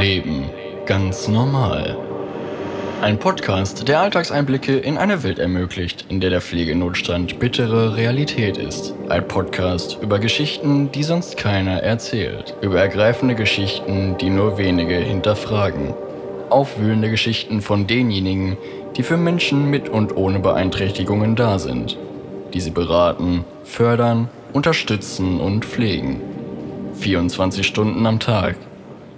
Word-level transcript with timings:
Leben 0.00 0.48
ganz 0.86 1.26
normal. 1.26 1.96
Ein 3.02 3.18
Podcast, 3.18 3.88
der 3.88 4.00
Alltagseinblicke 4.00 4.76
in 4.76 4.96
eine 4.96 5.24
Welt 5.24 5.40
ermöglicht, 5.40 6.06
in 6.08 6.20
der 6.20 6.30
der 6.30 6.40
Pflegenotstand 6.40 7.40
bittere 7.40 7.96
Realität 7.96 8.56
ist. 8.58 8.94
Ein 9.08 9.26
Podcast 9.26 9.98
über 10.00 10.20
Geschichten, 10.20 10.92
die 10.92 11.02
sonst 11.02 11.36
keiner 11.36 11.82
erzählt. 11.82 12.54
Über 12.60 12.80
ergreifende 12.80 13.34
Geschichten, 13.34 14.16
die 14.18 14.30
nur 14.30 14.56
wenige 14.56 14.94
hinterfragen. 14.94 15.94
Aufwühlende 16.48 17.10
Geschichten 17.10 17.60
von 17.60 17.88
denjenigen, 17.88 18.56
die 18.96 19.02
für 19.02 19.16
Menschen 19.16 19.68
mit 19.68 19.88
und 19.88 20.16
ohne 20.16 20.38
Beeinträchtigungen 20.38 21.34
da 21.34 21.58
sind. 21.58 21.98
Die 22.54 22.60
sie 22.60 22.70
beraten, 22.70 23.44
fördern, 23.64 24.28
unterstützen 24.52 25.40
und 25.40 25.64
pflegen. 25.64 26.20
24 26.94 27.66
Stunden 27.66 28.06
am 28.06 28.18
Tag, 28.20 28.56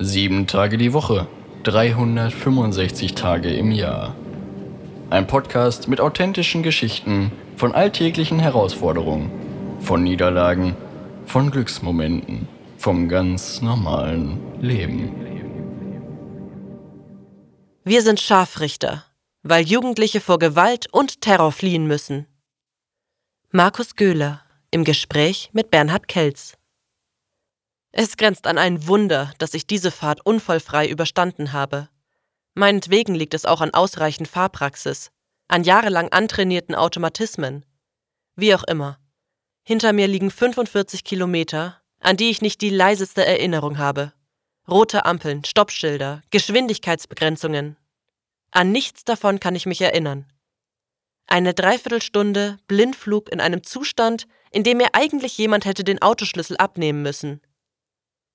sieben 0.03 0.47
Tage 0.47 0.79
die 0.79 0.95
Woche, 0.95 1.27
365 1.65 3.15
Tage 3.15 3.53
im 3.53 3.71
Jahr. 3.71 4.15
Ein 5.11 5.27
Podcast 5.27 5.89
mit 5.89 6.01
authentischen 6.01 6.63
Geschichten 6.63 7.33
von 7.57 7.75
alltäglichen 7.75 8.39
Herausforderungen, 8.39 9.31
von 9.81 10.03
Niederlagen, 10.03 10.75
von 11.27 11.51
Glücksmomenten, 11.51 12.49
vom 12.79 13.11
ganz 13.11 13.61
normalen 13.61 14.39
Leben. 14.63 15.13
Wir 17.85 18.01
sind 18.01 18.21
Scharfrichter, 18.21 19.05
weil 19.43 19.67
Jugendliche 19.67 20.21
vor 20.21 20.39
Gewalt 20.39 20.87
und 20.91 21.21
Terror 21.21 21.53
fliehen 21.53 21.87
müssen. 21.87 22.27
Markus 23.51 23.97
Göhler 23.97 24.41
im 24.71 24.85
Gespräch 24.85 25.51
mit 25.53 25.71
Bernhard 25.71 26.09
Kelz. 26.09 26.55
Es 27.93 28.17
grenzt 28.17 28.47
an 28.47 28.59
ein 28.59 28.87
Wunder, 28.87 29.33
dass 29.39 29.55
ich 29.55 29.67
diese 29.67 29.91
Fahrt 29.91 30.25
unfallfrei 30.25 30.89
überstanden 30.89 31.53
habe. 31.53 31.89
Meinetwegen 32.55 33.14
liegt 33.14 33.34
es 33.34 33.47
auch 33.47 33.61
an 33.61 33.75
ausreichend 33.75 34.28
Fahrpraxis, 34.28 35.11
an 35.48 35.64
jahrelang 35.64 36.11
antrainierten 36.11 36.75
Automatismen. 36.75 37.64
Wie 38.37 38.55
auch 38.55 38.64
immer. 38.64 38.98
Hinter 39.62 39.92
mir 39.92 40.06
liegen 40.06 40.31
45 40.31 41.05
Kilometer, 41.05 41.81
an 41.98 42.17
die 42.17 42.31
ich 42.31 42.42
nicht 42.42 42.61
die 42.61 42.70
leiseste 42.70 43.25
Erinnerung 43.27 43.79
habe. 43.79 44.12
Rote 44.69 45.05
Ampeln, 45.05 45.45
Stoppschilder, 45.45 46.23
Geschwindigkeitsbegrenzungen. 46.31 47.77
An 48.53 48.73
nichts 48.73 49.05
davon 49.05 49.41
kann 49.41 49.55
ich 49.55 49.67
mich 49.67 49.81
erinnern. 49.81 50.27
Eine 51.27 51.55
Dreiviertelstunde 51.55 52.59
Blindflug 52.67 53.31
in 53.31 53.41
einem 53.41 53.62
Zustand, 53.62 54.27
in 54.51 54.64
dem 54.64 54.79
mir 54.79 54.95
eigentlich 54.95 55.39
jemand 55.39 55.64
hätte 55.64 55.84
den 55.84 56.03
Autoschlüssel 56.03 56.57
abnehmen 56.57 57.03
müssen. 57.03 57.41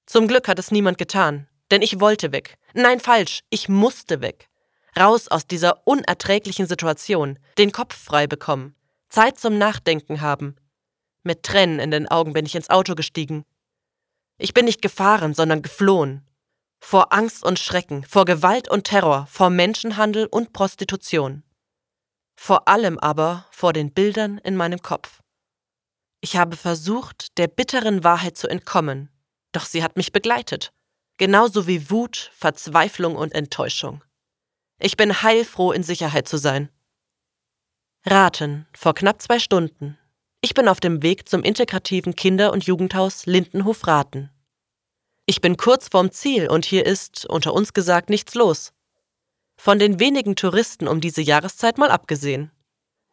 Zum 0.05 0.27
Glück 0.27 0.47
hat 0.47 0.59
es 0.59 0.71
niemand 0.71 0.97
getan, 0.97 1.47
denn 1.71 1.81
ich 1.81 1.99
wollte 1.99 2.31
weg. 2.31 2.57
Nein, 2.73 2.99
falsch, 2.99 3.41
ich 3.49 3.69
musste 3.69 4.21
weg. 4.21 4.49
Raus 4.97 5.27
aus 5.27 5.47
dieser 5.47 5.85
unerträglichen 5.85 6.67
Situation, 6.67 7.39
den 7.57 7.71
Kopf 7.71 7.95
frei 7.95 8.27
bekommen, 8.27 8.75
Zeit 9.09 9.39
zum 9.39 9.57
Nachdenken 9.57 10.21
haben. 10.21 10.55
Mit 11.23 11.43
Tränen 11.43 11.79
in 11.79 11.91
den 11.91 12.07
Augen 12.07 12.33
bin 12.33 12.45
ich 12.45 12.55
ins 12.55 12.69
Auto 12.69 12.95
gestiegen. 12.95 13.45
Ich 14.37 14.53
bin 14.53 14.65
nicht 14.65 14.81
gefahren, 14.81 15.33
sondern 15.33 15.61
geflohen. 15.61 16.27
Vor 16.79 17.11
Angst 17.13 17.43
und 17.43 17.57
Schrecken, 17.57 18.03
vor 18.03 18.25
Gewalt 18.25 18.69
und 18.69 18.83
Terror, 18.83 19.25
vor 19.29 19.49
Menschenhandel 19.49 20.27
und 20.27 20.53
Prostitution. 20.53 21.43
Vor 22.35 22.67
allem 22.67 22.99
aber 22.99 23.45
vor 23.49 23.73
den 23.73 23.93
Bildern 23.93 24.37
in 24.39 24.55
meinem 24.55 24.81
Kopf. 24.81 25.21
Ich 26.21 26.37
habe 26.37 26.55
versucht, 26.55 27.37
der 27.37 27.47
bitteren 27.47 28.03
Wahrheit 28.03 28.37
zu 28.37 28.47
entkommen, 28.47 29.09
doch 29.55 29.65
sie 29.65 29.83
hat 29.83 29.97
mich 29.97 30.11
begleitet. 30.11 30.71
Genauso 31.17 31.67
wie 31.67 31.89
Wut, 31.89 32.31
Verzweiflung 32.33 33.15
und 33.15 33.33
Enttäuschung. 33.33 34.03
Ich 34.79 34.97
bin 34.97 35.21
heilfroh, 35.21 35.71
in 35.71 35.83
Sicherheit 35.83 36.27
zu 36.27 36.37
sein. 36.37 36.69
Raten, 38.05 38.67
vor 38.75 38.93
knapp 38.93 39.21
zwei 39.21 39.39
Stunden. 39.39 39.97
Ich 40.41 40.53
bin 40.53 40.67
auf 40.67 40.79
dem 40.79 41.01
Weg 41.01 41.27
zum 41.27 41.41
integrativen 41.41 42.15
Kinder- 42.15 42.51
und 42.51 42.65
Jugendhaus 42.65 43.25
Lindenhof-Raten. 43.25 44.29
Ich 45.25 45.41
bin 45.41 45.57
kurz 45.57 45.87
vorm 45.87 46.11
Ziel 46.11 46.47
und 46.49 46.65
hier 46.65 46.85
ist, 46.85 47.25
unter 47.25 47.53
uns 47.53 47.73
gesagt, 47.73 48.09
nichts 48.09 48.35
los. 48.35 48.73
Von 49.57 49.79
den 49.79 49.99
wenigen 49.99 50.35
Touristen 50.35 50.87
um 50.87 51.01
diese 51.01 51.21
Jahreszeit 51.21 51.77
mal 51.77 51.89
abgesehen. 51.89 52.51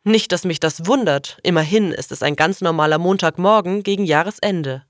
Nicht, 0.04 0.32
dass 0.32 0.44
mich 0.44 0.60
das 0.60 0.86
wundert, 0.86 1.38
immerhin 1.42 1.92
ist 1.92 2.12
es 2.12 2.22
ein 2.22 2.36
ganz 2.36 2.60
normaler 2.60 2.98
Montagmorgen 2.98 3.82
gegen 3.82 4.04
Jahresende. 4.04 4.84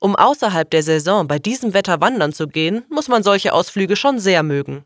Um 0.00 0.16
außerhalb 0.16 0.68
der 0.70 0.82
Saison 0.82 1.28
bei 1.28 1.38
diesem 1.38 1.74
Wetter 1.74 2.00
wandern 2.00 2.32
zu 2.32 2.48
gehen, 2.48 2.84
muss 2.88 3.08
man 3.08 3.22
solche 3.22 3.52
Ausflüge 3.52 3.96
schon 3.96 4.18
sehr 4.18 4.42
mögen. 4.42 4.84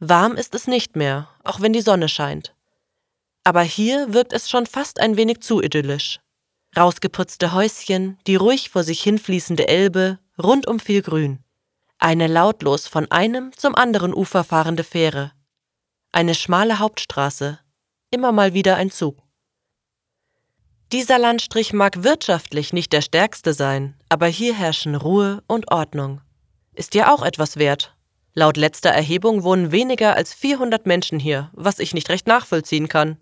Warm 0.00 0.36
ist 0.36 0.54
es 0.54 0.68
nicht 0.68 0.94
mehr, 0.94 1.28
auch 1.42 1.60
wenn 1.60 1.72
die 1.72 1.80
Sonne 1.80 2.08
scheint. 2.08 2.54
Aber 3.42 3.62
hier 3.62 4.12
wirkt 4.12 4.34
es 4.34 4.50
schon 4.50 4.66
fast 4.66 5.00
ein 5.00 5.16
wenig 5.16 5.40
zu 5.40 5.62
idyllisch. 5.62 6.20
Rausgeputzte 6.76 7.54
Häuschen, 7.54 8.18
die 8.26 8.36
ruhig 8.36 8.68
vor 8.68 8.84
sich 8.84 9.02
hinfließende 9.02 9.66
Elbe, 9.66 10.18
rundum 10.40 10.78
viel 10.78 11.00
Grün. 11.00 11.42
Eine 11.98 12.26
lautlos 12.26 12.86
von 12.86 13.10
einem 13.10 13.50
zum 13.56 13.74
anderen 13.74 14.12
Ufer 14.12 14.44
fahrende 14.44 14.84
Fähre. 14.84 15.32
Eine 16.12 16.34
schmale 16.34 16.78
Hauptstraße. 16.78 17.58
Immer 18.10 18.32
mal 18.32 18.52
wieder 18.52 18.76
ein 18.76 18.90
Zug. 18.90 19.16
Dieser 20.90 21.18
Landstrich 21.18 21.74
mag 21.74 22.02
wirtschaftlich 22.02 22.72
nicht 22.72 22.94
der 22.94 23.02
stärkste 23.02 23.52
sein, 23.52 23.94
aber 24.08 24.26
hier 24.26 24.54
herrschen 24.54 24.94
Ruhe 24.94 25.42
und 25.46 25.70
Ordnung. 25.70 26.22
Ist 26.72 26.94
ja 26.94 27.12
auch 27.12 27.22
etwas 27.22 27.58
wert. 27.58 27.94
Laut 28.32 28.56
letzter 28.56 28.88
Erhebung 28.88 29.42
wohnen 29.42 29.70
weniger 29.70 30.16
als 30.16 30.32
400 30.32 30.86
Menschen 30.86 31.18
hier, 31.18 31.50
was 31.52 31.78
ich 31.78 31.92
nicht 31.92 32.08
recht 32.08 32.26
nachvollziehen 32.26 32.88
kann. 32.88 33.18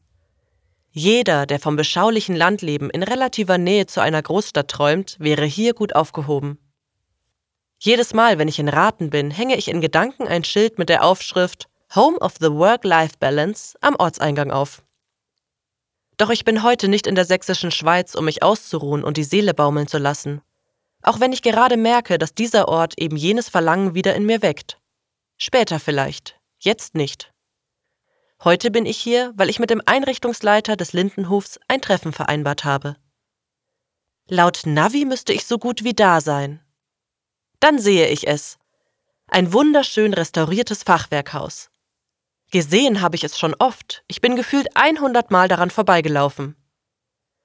Jeder, 0.93 1.45
der 1.45 1.59
vom 1.59 1.75
beschaulichen 1.75 2.37
Landleben 2.37 2.89
in 2.89 3.03
relativer 3.03 3.59
Nähe 3.59 3.87
zu 3.87 4.01
einer 4.01 4.23
Großstadt 4.23 4.69
träumt, 4.69 5.17
wäre 5.19 5.45
hier 5.45 5.75
gut 5.75 5.95
aufgehoben. 5.97 6.59
Jedes 7.79 8.15
Mal, 8.15 8.39
wenn 8.39 8.49
ich 8.49 8.61
in 8.61 8.69
Raten 8.69 9.11
bin, 9.11 9.33
hänge 9.33 9.57
ich 9.57 9.67
in 9.67 9.81
Gedanken 9.81 10.29
ein 10.29 10.45
Schild 10.45 10.79
mit 10.79 10.89
der 10.89 11.03
Aufschrift 11.03 11.67
Home 11.97 12.19
of 12.19 12.35
the 12.39 12.53
Work-Life-Balance 12.53 13.77
am 13.81 13.97
Ortseingang 13.97 14.53
auf. 14.53 14.86
Doch 16.17 16.31
ich 16.31 16.45
bin 16.45 16.63
heute 16.63 16.89
nicht 16.89 17.07
in 17.07 17.15
der 17.15 17.25
sächsischen 17.25 17.71
Schweiz, 17.71 18.15
um 18.15 18.25
mich 18.25 18.43
auszuruhen 18.43 19.05
und 19.05 19.17
die 19.17 19.25
Seele 19.25 19.53
baumeln 19.53 19.87
zu 19.87 19.99
lassen. 19.99 20.41
Auch 21.03 21.21
wenn 21.21 21.33
ich 21.33 21.43
gerade 21.43 21.77
merke, 21.77 22.19
dass 22.19 22.35
dieser 22.35 22.69
Ort 22.69 22.95
eben 22.99 23.17
jenes 23.17 23.49
Verlangen 23.49 23.95
wieder 23.95 24.15
in 24.15 24.25
mir 24.25 24.43
weckt. 24.43 24.81
Später 25.37 25.79
vielleicht, 25.79 26.41
jetzt 26.59 26.95
nicht. 26.95 27.33
Heute 28.43 28.71
bin 28.71 28.87
ich 28.87 28.99
hier, 28.99 29.33
weil 29.37 29.51
ich 29.51 29.59
mit 29.59 29.71
dem 29.71 29.83
Einrichtungsleiter 29.85 30.77
des 30.77 30.93
Lindenhofs 30.93 31.59
ein 31.69 31.83
Treffen 31.83 32.13
vereinbart 32.13 32.65
habe. 32.65 32.97
Laut 34.29 34.63
Navi 34.65 35.05
müsste 35.05 35.33
ich 35.33 35.47
so 35.47 35.59
gut 35.59 35.85
wie 35.85 35.95
da 35.95 36.21
sein. 36.21 36.61
Dann 37.61 37.79
sehe 37.79 38.09
ich 38.09 38.27
es. 38.27 38.59
Ein 39.29 39.53
wunderschön 39.53 40.15
restauriertes 40.15 40.83
Fachwerkhaus. 40.83 41.71
Gesehen 42.51 43.01
habe 43.01 43.17
ich 43.17 43.25
es 43.25 43.39
schon 43.39 43.55
oft. 43.59 44.05
Ich 44.07 44.21
bin 44.21 44.37
gefühlt 44.37 44.69
100 44.75 45.31
Mal 45.31 45.49
daran 45.49 45.71
vorbeigelaufen. 45.71 46.57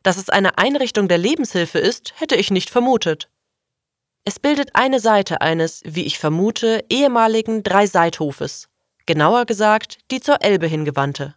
Dass 0.04 0.18
es 0.18 0.30
eine 0.30 0.58
Einrichtung 0.58 1.08
der 1.08 1.18
Lebenshilfe 1.18 1.80
ist, 1.80 2.14
hätte 2.20 2.36
ich 2.36 2.52
nicht 2.52 2.70
vermutet. 2.70 3.30
Es 4.24 4.40
bildet 4.40 4.76
eine 4.76 5.00
Seite 5.00 5.42
eines, 5.42 5.82
wie 5.86 6.06
ich 6.06 6.20
vermute, 6.20 6.86
ehemaligen 6.90 7.64
Dreiseithofes, 7.64 8.70
genauer 9.08 9.46
gesagt 9.46 9.98
die 10.12 10.20
zur 10.20 10.44
Elbe 10.44 10.68
hingewandte. 10.68 11.36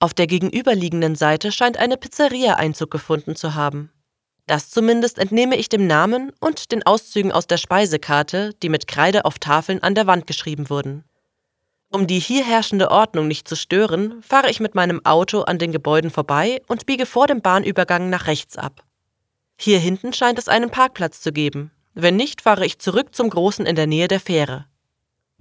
Auf 0.00 0.12
der 0.12 0.26
gegenüberliegenden 0.26 1.14
Seite 1.14 1.52
scheint 1.52 1.76
eine 1.76 1.96
Pizzeria 1.96 2.54
Einzug 2.54 2.90
gefunden 2.90 3.36
zu 3.36 3.54
haben. 3.54 3.92
Das 4.46 4.70
zumindest 4.70 5.18
entnehme 5.18 5.56
ich 5.56 5.68
dem 5.68 5.86
Namen 5.86 6.32
und 6.40 6.72
den 6.72 6.82
Auszügen 6.82 7.32
aus 7.32 7.46
der 7.46 7.56
Speisekarte, 7.56 8.52
die 8.62 8.68
mit 8.68 8.88
Kreide 8.88 9.24
auf 9.24 9.38
Tafeln 9.38 9.82
an 9.82 9.94
der 9.94 10.06
Wand 10.06 10.26
geschrieben 10.26 10.68
wurden. 10.68 11.04
Um 11.94 12.08
die 12.08 12.18
hier 12.18 12.44
herrschende 12.44 12.90
Ordnung 12.90 13.28
nicht 13.28 13.46
zu 13.46 13.54
stören, 13.54 14.20
fahre 14.20 14.50
ich 14.50 14.58
mit 14.58 14.74
meinem 14.74 15.06
Auto 15.06 15.42
an 15.42 15.60
den 15.60 15.70
Gebäuden 15.70 16.10
vorbei 16.10 16.60
und 16.66 16.86
biege 16.86 17.06
vor 17.06 17.28
dem 17.28 17.40
Bahnübergang 17.40 18.10
nach 18.10 18.26
rechts 18.26 18.56
ab. 18.56 18.82
Hier 19.56 19.78
hinten 19.78 20.12
scheint 20.12 20.40
es 20.40 20.48
einen 20.48 20.70
Parkplatz 20.70 21.20
zu 21.20 21.30
geben. 21.30 21.70
Wenn 21.94 22.16
nicht, 22.16 22.40
fahre 22.40 22.66
ich 22.66 22.80
zurück 22.80 23.14
zum 23.14 23.30
Großen 23.30 23.64
in 23.64 23.76
der 23.76 23.86
Nähe 23.86 24.08
der 24.08 24.18
Fähre. 24.18 24.66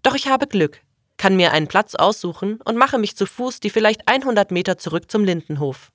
Doch 0.03 0.13
ich 0.13 0.27
habe 0.27 0.45
Glück, 0.45 0.81
kann 1.17 1.35
mir 1.35 1.53
einen 1.53 1.67
Platz 1.67 1.95
aussuchen 1.95 2.59
und 2.63 2.77
mache 2.77 3.00
mich 3.00 3.17
zu 3.17 3.25
Fuß 3.25 3.59
die 3.59 3.71
vielleicht 3.71 4.07
100 4.07 4.51
Meter 4.51 4.77
zurück 4.77 5.09
zum 5.09 5.23
Lindenhof. 5.23 5.89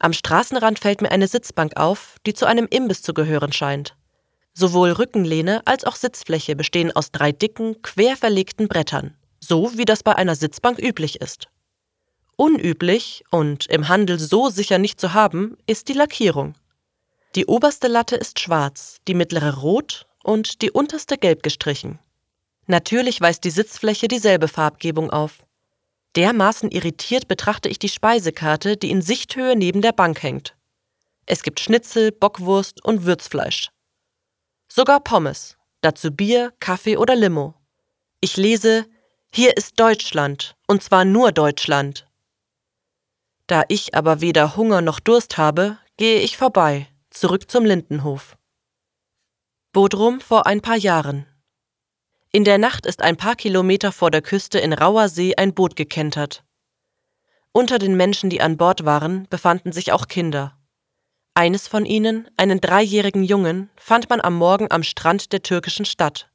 Am 0.00 0.12
Straßenrand 0.12 0.80
fällt 0.80 1.00
mir 1.00 1.12
eine 1.12 1.28
Sitzbank 1.28 1.76
auf, 1.76 2.16
die 2.26 2.34
zu 2.34 2.46
einem 2.46 2.66
Imbiss 2.68 3.02
zu 3.02 3.14
gehören 3.14 3.52
scheint. 3.52 3.94
Sowohl 4.52 4.90
Rückenlehne 4.90 5.62
als 5.64 5.84
auch 5.84 5.94
Sitzfläche 5.94 6.56
bestehen 6.56 6.90
aus 6.90 7.12
drei 7.12 7.30
dicken, 7.30 7.82
quer 7.82 8.16
verlegten 8.16 8.66
Brettern 8.66 9.14
so 9.40 9.76
wie 9.76 9.84
das 9.84 10.02
bei 10.02 10.14
einer 10.14 10.34
Sitzbank 10.34 10.78
üblich 10.78 11.20
ist. 11.20 11.48
Unüblich 12.36 13.24
und 13.30 13.66
im 13.66 13.88
Handel 13.88 14.18
so 14.18 14.50
sicher 14.50 14.78
nicht 14.78 15.00
zu 15.00 15.14
haben, 15.14 15.56
ist 15.66 15.88
die 15.88 15.94
Lackierung. 15.94 16.54
Die 17.34 17.46
oberste 17.46 17.88
Latte 17.88 18.16
ist 18.16 18.40
schwarz, 18.40 18.98
die 19.08 19.14
mittlere 19.14 19.56
rot 19.58 20.06
und 20.22 20.62
die 20.62 20.70
unterste 20.70 21.16
gelb 21.18 21.42
gestrichen. 21.42 21.98
Natürlich 22.66 23.20
weist 23.20 23.44
die 23.44 23.50
Sitzfläche 23.50 24.08
dieselbe 24.08 24.48
Farbgebung 24.48 25.10
auf. 25.10 25.46
Dermaßen 26.16 26.70
irritiert 26.70 27.28
betrachte 27.28 27.68
ich 27.68 27.78
die 27.78 27.88
Speisekarte, 27.88 28.76
die 28.76 28.90
in 28.90 29.02
Sichthöhe 29.02 29.54
neben 29.54 29.82
der 29.82 29.92
Bank 29.92 30.22
hängt. 30.22 30.56
Es 31.26 31.42
gibt 31.42 31.60
Schnitzel, 31.60 32.10
Bockwurst 32.12 32.84
und 32.84 33.04
Würzfleisch. 33.04 33.70
Sogar 34.68 35.00
Pommes, 35.00 35.56
dazu 35.80 36.10
Bier, 36.10 36.52
Kaffee 36.58 36.96
oder 36.96 37.14
Limo. 37.14 37.54
Ich 38.20 38.36
lese, 38.36 38.86
hier 39.32 39.56
ist 39.56 39.78
Deutschland, 39.78 40.56
und 40.66 40.82
zwar 40.82 41.04
nur 41.04 41.32
Deutschland. 41.32 42.06
Da 43.46 43.64
ich 43.68 43.94
aber 43.94 44.20
weder 44.20 44.56
Hunger 44.56 44.80
noch 44.80 44.98
Durst 44.98 45.38
habe, 45.38 45.78
gehe 45.96 46.20
ich 46.20 46.36
vorbei, 46.36 46.88
zurück 47.10 47.50
zum 47.50 47.64
Lindenhof. 47.64 48.36
Bodrum 49.72 50.20
vor 50.20 50.46
ein 50.46 50.62
paar 50.62 50.76
Jahren. 50.76 51.26
In 52.32 52.44
der 52.44 52.58
Nacht 52.58 52.86
ist 52.86 53.02
ein 53.02 53.16
paar 53.16 53.36
Kilometer 53.36 53.92
vor 53.92 54.10
der 54.10 54.22
Küste 54.22 54.58
in 54.58 54.72
rauer 54.72 55.08
See 55.08 55.36
ein 55.36 55.54
Boot 55.54 55.76
gekentert. 55.76 56.44
Unter 57.52 57.78
den 57.78 57.96
Menschen, 57.96 58.28
die 58.28 58.40
an 58.40 58.56
Bord 58.56 58.84
waren, 58.84 59.26
befanden 59.28 59.72
sich 59.72 59.92
auch 59.92 60.08
Kinder. 60.08 60.58
Eines 61.34 61.68
von 61.68 61.86
ihnen, 61.86 62.28
einen 62.36 62.60
dreijährigen 62.60 63.22
Jungen, 63.22 63.70
fand 63.76 64.10
man 64.10 64.20
am 64.20 64.34
Morgen 64.34 64.70
am 64.70 64.82
Strand 64.82 65.32
der 65.32 65.42
türkischen 65.42 65.84
Stadt. 65.84 66.30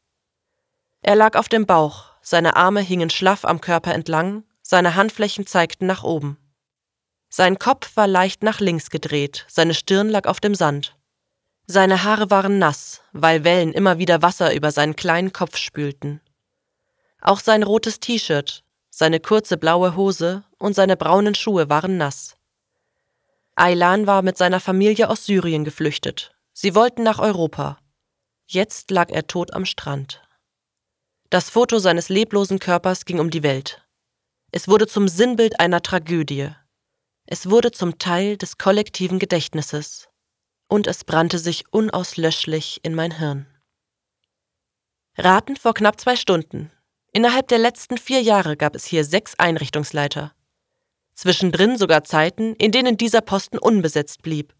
Er 1.01 1.15
lag 1.15 1.35
auf 1.35 1.49
dem 1.49 1.65
Bauch, 1.65 2.10
seine 2.21 2.55
Arme 2.55 2.81
hingen 2.81 3.09
schlaff 3.09 3.45
am 3.45 3.61
Körper 3.61 3.93
entlang, 3.93 4.43
seine 4.61 4.95
Handflächen 4.95 5.45
zeigten 5.47 5.85
nach 5.85 6.03
oben. 6.03 6.37
Sein 7.29 7.59
Kopf 7.59 7.95
war 7.95 8.07
leicht 8.07 8.43
nach 8.43 8.59
links 8.59 8.89
gedreht, 8.89 9.45
seine 9.47 9.73
Stirn 9.73 10.09
lag 10.09 10.27
auf 10.27 10.39
dem 10.39 10.55
Sand. 10.55 10.97
Seine 11.65 12.03
Haare 12.03 12.29
waren 12.29 12.59
nass, 12.59 13.01
weil 13.13 13.43
Wellen 13.43 13.71
immer 13.73 13.97
wieder 13.97 14.21
Wasser 14.21 14.53
über 14.53 14.71
seinen 14.71 14.95
kleinen 14.95 15.31
Kopf 15.31 15.57
spülten. 15.57 16.21
Auch 17.21 17.39
sein 17.39 17.63
rotes 17.63 17.99
T-Shirt, 17.99 18.63
seine 18.89 19.19
kurze 19.19 19.57
blaue 19.57 19.95
Hose 19.95 20.43
und 20.57 20.73
seine 20.73 20.97
braunen 20.97 21.35
Schuhe 21.35 21.69
waren 21.69 21.97
nass. 21.97 22.35
Aylan 23.55 24.07
war 24.07 24.21
mit 24.21 24.37
seiner 24.37 24.59
Familie 24.59 25.09
aus 25.09 25.25
Syrien 25.25 25.63
geflüchtet. 25.63 26.35
Sie 26.51 26.75
wollten 26.75 27.03
nach 27.03 27.19
Europa. 27.19 27.77
Jetzt 28.47 28.91
lag 28.91 29.09
er 29.09 29.27
tot 29.27 29.53
am 29.53 29.65
Strand. 29.65 30.21
Das 31.31 31.49
Foto 31.49 31.79
seines 31.79 32.09
leblosen 32.09 32.59
Körpers 32.59 33.05
ging 33.05 33.17
um 33.21 33.29
die 33.29 33.41
Welt. 33.41 33.87
Es 34.51 34.67
wurde 34.67 34.85
zum 34.85 35.07
Sinnbild 35.07 35.61
einer 35.61 35.81
Tragödie. 35.81 36.49
Es 37.25 37.49
wurde 37.49 37.71
zum 37.71 37.97
Teil 37.97 38.35
des 38.35 38.57
kollektiven 38.57 39.17
Gedächtnisses 39.17 40.09
und 40.67 40.87
es 40.87 41.05
brannte 41.05 41.39
sich 41.39 41.63
unauslöschlich 41.71 42.81
in 42.83 42.95
mein 42.95 43.17
Hirn. 43.17 43.47
Raten 45.17 45.55
vor 45.55 45.73
knapp 45.73 46.01
zwei 46.01 46.17
Stunden. 46.17 46.69
Innerhalb 47.13 47.47
der 47.47 47.59
letzten 47.59 47.97
vier 47.97 48.21
Jahre 48.21 48.57
gab 48.57 48.75
es 48.75 48.83
hier 48.83 49.05
sechs 49.05 49.35
Einrichtungsleiter. 49.39 50.33
Zwischendrin 51.13 51.77
sogar 51.77 52.03
Zeiten, 52.03 52.55
in 52.55 52.73
denen 52.73 52.97
dieser 52.97 53.21
Posten 53.21 53.57
unbesetzt 53.57 54.21
blieb. 54.21 54.53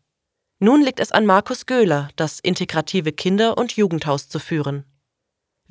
Nun 0.59 0.81
liegt 0.81 1.01
es 1.01 1.11
an 1.11 1.25
Markus 1.25 1.65
Göhler, 1.65 2.07
das 2.15 2.39
integrative 2.39 3.11
Kinder- 3.11 3.57
und 3.57 3.75
Jugendhaus 3.75 4.29
zu 4.29 4.39
führen. 4.39 4.85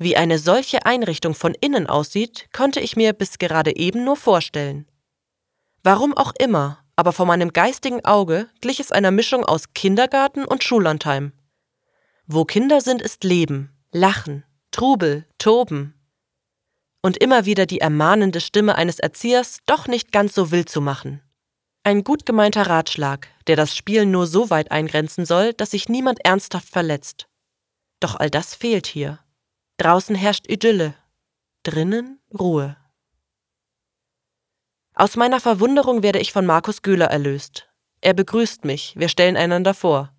Wie 0.01 0.17
eine 0.17 0.39
solche 0.39 0.87
Einrichtung 0.87 1.35
von 1.35 1.53
innen 1.53 1.85
aussieht, 1.85 2.49
konnte 2.51 2.79
ich 2.79 2.95
mir 2.95 3.13
bis 3.13 3.37
gerade 3.37 3.75
eben 3.75 4.03
nur 4.03 4.15
vorstellen. 4.15 4.89
Warum 5.83 6.17
auch 6.17 6.33
immer 6.39 6.81
aber 6.95 7.13
vor 7.13 7.25
meinem 7.25 7.53
geistigen 7.53 8.03
Auge 8.03 8.47
glich 8.61 8.79
es 8.79 8.91
einer 8.91 9.11
Mischung 9.11 9.45
aus 9.45 9.73
Kindergarten 9.73 10.43
und 10.45 10.63
Schullandheim. 10.63 11.33
Wo 12.25 12.45
Kinder 12.45 12.81
sind, 12.81 13.01
ist 13.01 13.23
Leben, 13.23 13.71
Lachen, 13.91 14.43
Trubel, 14.71 15.27
Toben. 15.37 15.93
Und 17.03 17.17
immer 17.17 17.45
wieder 17.45 17.67
die 17.67 17.79
ermahnende 17.79 18.41
Stimme 18.41 18.75
eines 18.75 18.97
Erziehers, 18.99 19.59
doch 19.65 19.87
nicht 19.87 20.11
ganz 20.11 20.33
so 20.33 20.51
wild 20.51 20.69
zu 20.69 20.81
machen. 20.81 21.21
Ein 21.83 22.03
gut 22.03 22.25
gemeinter 22.25 22.67
Ratschlag, 22.67 23.27
der 23.47 23.55
das 23.55 23.75
Spiel 23.75 24.05
nur 24.05 24.27
so 24.27 24.49
weit 24.49 24.71
eingrenzen 24.71 25.25
soll, 25.25 25.53
dass 25.53 25.71
sich 25.71 25.89
niemand 25.89 26.23
ernsthaft 26.23 26.69
verletzt. 26.69 27.27
Doch 27.99 28.15
all 28.15 28.31
das 28.31 28.55
fehlt 28.55 28.87
hier. 28.87 29.19
Draußen 29.81 30.15
herrscht 30.15 30.45
Idylle, 30.47 30.93
drinnen 31.63 32.19
Ruhe. 32.39 32.77
Aus 34.93 35.15
meiner 35.15 35.39
Verwunderung 35.39 36.03
werde 36.03 36.19
ich 36.19 36.31
von 36.31 36.45
Markus 36.45 36.83
Göhler 36.83 37.07
erlöst. 37.07 37.67
Er 37.99 38.13
begrüßt 38.13 38.63
mich, 38.63 38.93
wir 38.95 39.09
stellen 39.09 39.35
einander 39.35 39.73
vor. 39.73 40.13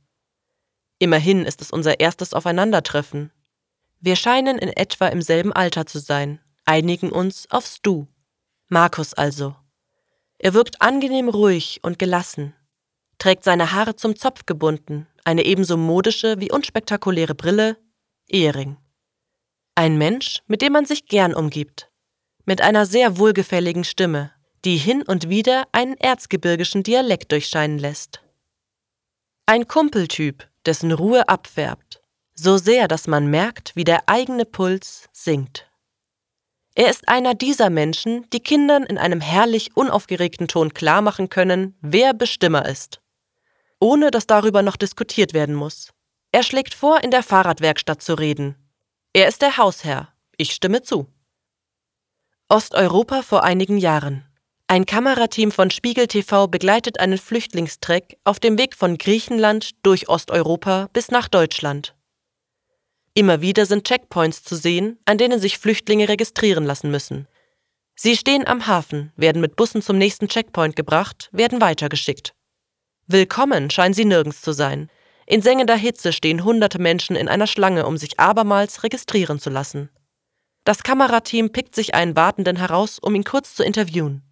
Immerhin 0.99 1.44
ist 1.44 1.62
es 1.62 1.70
unser 1.70 2.00
erstes 2.00 2.35
Aufeinandertreffen. 2.35 3.31
Wir 4.00 4.17
scheinen 4.17 4.59
in 4.59 4.69
etwa 4.69 5.06
im 5.06 5.23
selben 5.23 5.53
Alter 5.53 5.87
zu 5.87 6.00
sein, 6.00 6.41
einigen 6.64 7.12
uns 7.12 7.49
aufs 7.49 7.81
Du. 7.82 8.09
Markus 8.69 9.14
also. 9.14 9.55
Er 10.41 10.55
wirkt 10.55 10.82
angenehm 10.82 11.29
ruhig 11.29 11.79
und 11.85 12.00
gelassen, 12.00 12.53
trägt 13.19 13.44
seine 13.44 13.70
Haare 13.70 13.94
zum 13.94 14.17
Zopf 14.17 14.44
gebunden, 14.44 15.06
eine 15.23 15.44
ebenso 15.44 15.76
modische 15.76 16.41
wie 16.41 16.50
unspektakuläre 16.50 17.37
Brille, 17.37 17.76
Ehering. 18.26 18.81
Ein 19.75 19.97
Mensch, 19.97 20.43
mit 20.47 20.61
dem 20.61 20.75
man 20.75 20.85
sich 20.85 21.07
gern 21.07 21.33
umgibt, 21.35 21.91
mit 22.45 22.61
einer 22.61 22.85
sehr 22.85 23.17
wohlgefälligen 23.17 23.85
Stimme, 23.85 24.31
die 24.67 24.77
hin 24.77 25.03
und 25.03 25.31
wieder 25.31 25.67
einen 25.73 25.97
erzgebirgischen 25.97 26.83
Dialekt 26.83 27.33
durchscheinen 27.33 27.79
lässt. 27.79 28.23
Ein 29.47 29.67
Kumpeltyp, 29.67 30.47
dessen 30.67 30.93
Ruhe 30.93 31.27
abfärbt, 31.29 32.03
so 32.35 32.59
sehr, 32.59 32.87
dass 32.87 33.07
man 33.07 33.29
merkt, 33.29 33.75
wie 33.75 33.85
der 33.85 34.09
eigene 34.11 34.45
Puls 34.45 35.09
sinkt. 35.13 35.71
Er 36.75 36.91
ist 36.91 37.09
einer 37.09 37.35
dieser 37.35 37.71
Menschen, 37.71 38.29
die 38.31 38.41
Kindern 38.41 38.85
in 38.85 38.99
einem 38.99 39.21
herrlich 39.21 39.75
unaufgeregten 39.75 40.49
Ton 40.49 40.75
klarmachen 40.75 41.29
können, 41.29 41.77
wer 41.81 42.13
Bestimmer 42.15 42.67
ist. 42.67 43.01
Ohne 43.81 44.11
dass 44.11 44.27
darüber 44.27 44.63
noch 44.63 44.77
diskutiert 44.77 45.33
werden 45.33 45.55
muss. 45.55 45.93
Er 46.31 46.43
schlägt 46.43 46.75
vor, 46.75 47.03
in 47.03 47.11
der 47.11 47.23
Fahrradwerkstatt 47.23 48.03
zu 48.03 48.15
reden. 48.15 48.62
Er 49.14 49.29
ist 49.29 49.43
der 49.43 49.59
Hausherr. 49.59 50.09
Ich 50.38 50.53
stimme 50.53 50.81
zu. 50.81 51.06
Osteuropa 52.49 53.20
vor 53.20 53.44
einigen 53.44 53.76
Jahren. 53.76 54.25
Ein 54.69 54.87
Kamerateam 54.87 55.53
von 55.53 55.70
Spiegel 55.70 56.06
TV 56.06 56.49
begleitet 56.49 56.99
einen 56.99 57.19
Flüchtlingstreck 57.19 58.17
auf 58.25 58.41
dem 58.41 58.56
Weg 58.56 58.75
von 58.75 58.97
Griechenland 58.97 59.73
durch 59.82 60.09
Osteuropa 60.09 60.88
bis 60.94 61.11
nach 61.11 61.29
Deutschland. 61.29 61.94
Immer 63.12 63.42
wieder 63.42 63.66
sind 63.66 63.87
Checkpoints 63.87 64.45
zu 64.45 64.57
sehen, 64.57 64.99
an 65.04 65.19
denen 65.19 65.38
sich 65.38 65.59
Flüchtlinge 65.59 66.09
registrieren 66.09 66.64
lassen 66.64 66.90
müssen. 66.90 67.28
Sie 67.95 68.16
stehen 68.16 68.47
am 68.47 68.66
Hafen, 68.66 69.12
werden 69.16 69.42
mit 69.42 69.57
Bussen 69.57 69.83
zum 69.83 69.99
nächsten 69.99 70.28
Checkpoint 70.28 70.75
gebracht, 70.75 71.28
werden 71.33 71.61
weitergeschickt. 71.61 72.33
Willkommen 73.07 73.69
scheinen 73.69 73.92
sie 73.92 74.07
nirgends 74.07 74.40
zu 74.40 74.52
sein. 74.52 74.88
In 75.33 75.41
sengender 75.41 75.77
Hitze 75.77 76.12
stehen 76.12 76.45
hunderte 76.45 76.79
Menschen 76.79 77.17
in 77.17 77.27
einer 77.27 77.47
Schlange, 77.47 77.87
um 77.87 77.97
sich 77.97 78.21
abermals 78.21 78.83
registrieren 78.83 79.39
zu 79.39 79.49
lassen. 79.49 79.89
Das 80.65 80.83
Kamerateam 80.83 81.53
pickt 81.53 81.75
sich 81.75 81.95
einen 81.95 82.17
Wartenden 82.17 82.57
heraus, 82.57 82.99
um 82.99 83.15
ihn 83.15 83.25
kurz 83.25 83.55
zu 83.55 83.65
interviewen. 83.65 84.23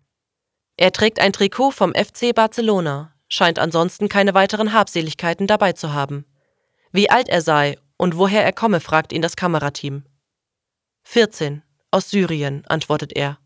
Er 0.76 0.92
trägt 0.92 1.19
ein 1.19 1.33
Trikot 1.33 1.71
vom 1.71 1.95
FC 1.95 2.35
Barcelona, 2.35 3.14
scheint 3.28 3.59
ansonsten 3.59 4.11
keine 4.11 4.35
weiteren 4.35 4.75
Habseligkeiten 4.75 5.47
dabei 5.47 5.73
zu 5.73 5.95
haben. 5.95 6.26
Wie 6.92 7.09
alt 7.09 7.30
er 7.30 7.40
sei 7.40 7.78
und 7.97 8.19
woher 8.19 8.45
er 8.45 8.52
komme, 8.52 8.80
fragt 8.80 9.14
ihn 9.14 9.23
das 9.23 9.37
Kamerateam. 9.37 10.04
14, 11.04 11.62
aus 11.90 12.11
Syrien, 12.11 12.66
antwortet 12.66 13.16
er. 13.16 13.38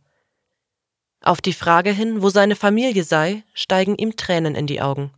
Auf 1.20 1.40
die 1.40 1.52
Frage 1.52 1.92
hin, 1.92 2.20
wo 2.20 2.30
seine 2.30 2.56
Familie 2.56 3.04
sei, 3.04 3.44
steigen 3.54 3.94
ihm 3.94 4.16
Tränen 4.16 4.56
in 4.56 4.66
die 4.66 4.82
Augen. 4.82 5.12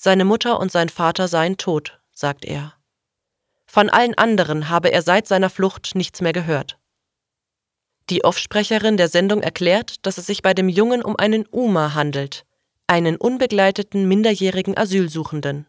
Seine 0.00 0.24
Mutter 0.24 0.60
und 0.60 0.70
sein 0.70 0.90
Vater 0.90 1.26
seien 1.26 1.56
tot, 1.56 1.98
sagt 2.12 2.44
er. 2.44 2.74
Von 3.66 3.90
allen 3.90 4.14
anderen 4.14 4.68
habe 4.68 4.92
er 4.92 5.02
seit 5.02 5.26
seiner 5.26 5.50
Flucht 5.50 5.96
nichts 5.96 6.20
mehr 6.20 6.32
gehört. 6.32 6.78
Die 8.08 8.22
Offsprecherin 8.22 8.96
der 8.96 9.08
Sendung 9.08 9.42
erklärt, 9.42 10.06
dass 10.06 10.16
es 10.16 10.26
sich 10.26 10.40
bei 10.40 10.54
dem 10.54 10.68
Jungen 10.68 11.02
um 11.02 11.16
einen 11.16 11.46
UMA 11.50 11.94
handelt, 11.94 12.46
einen 12.86 13.16
unbegleiteten 13.16 14.06
minderjährigen 14.06 14.78
Asylsuchenden. 14.78 15.66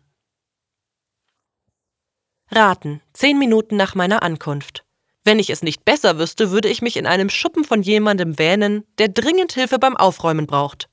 Raten, 2.51 3.01
zehn 3.13 3.39
Minuten 3.39 3.77
nach 3.77 3.95
meiner 3.95 4.21
Ankunft. 4.21 4.85
Wenn 5.23 5.39
ich 5.39 5.49
es 5.49 5.63
nicht 5.63 5.85
besser 5.85 6.19
wüsste, 6.19 6.51
würde 6.51 6.69
ich 6.69 6.83
mich 6.83 6.97
in 6.97 7.07
einem 7.07 7.31
Schuppen 7.31 7.63
von 7.63 7.81
jemandem 7.81 8.37
wähnen, 8.37 8.85
der 8.99 9.09
dringend 9.09 9.53
Hilfe 9.53 9.79
beim 9.79 9.97
Aufräumen 9.97 10.45
braucht. 10.45 10.87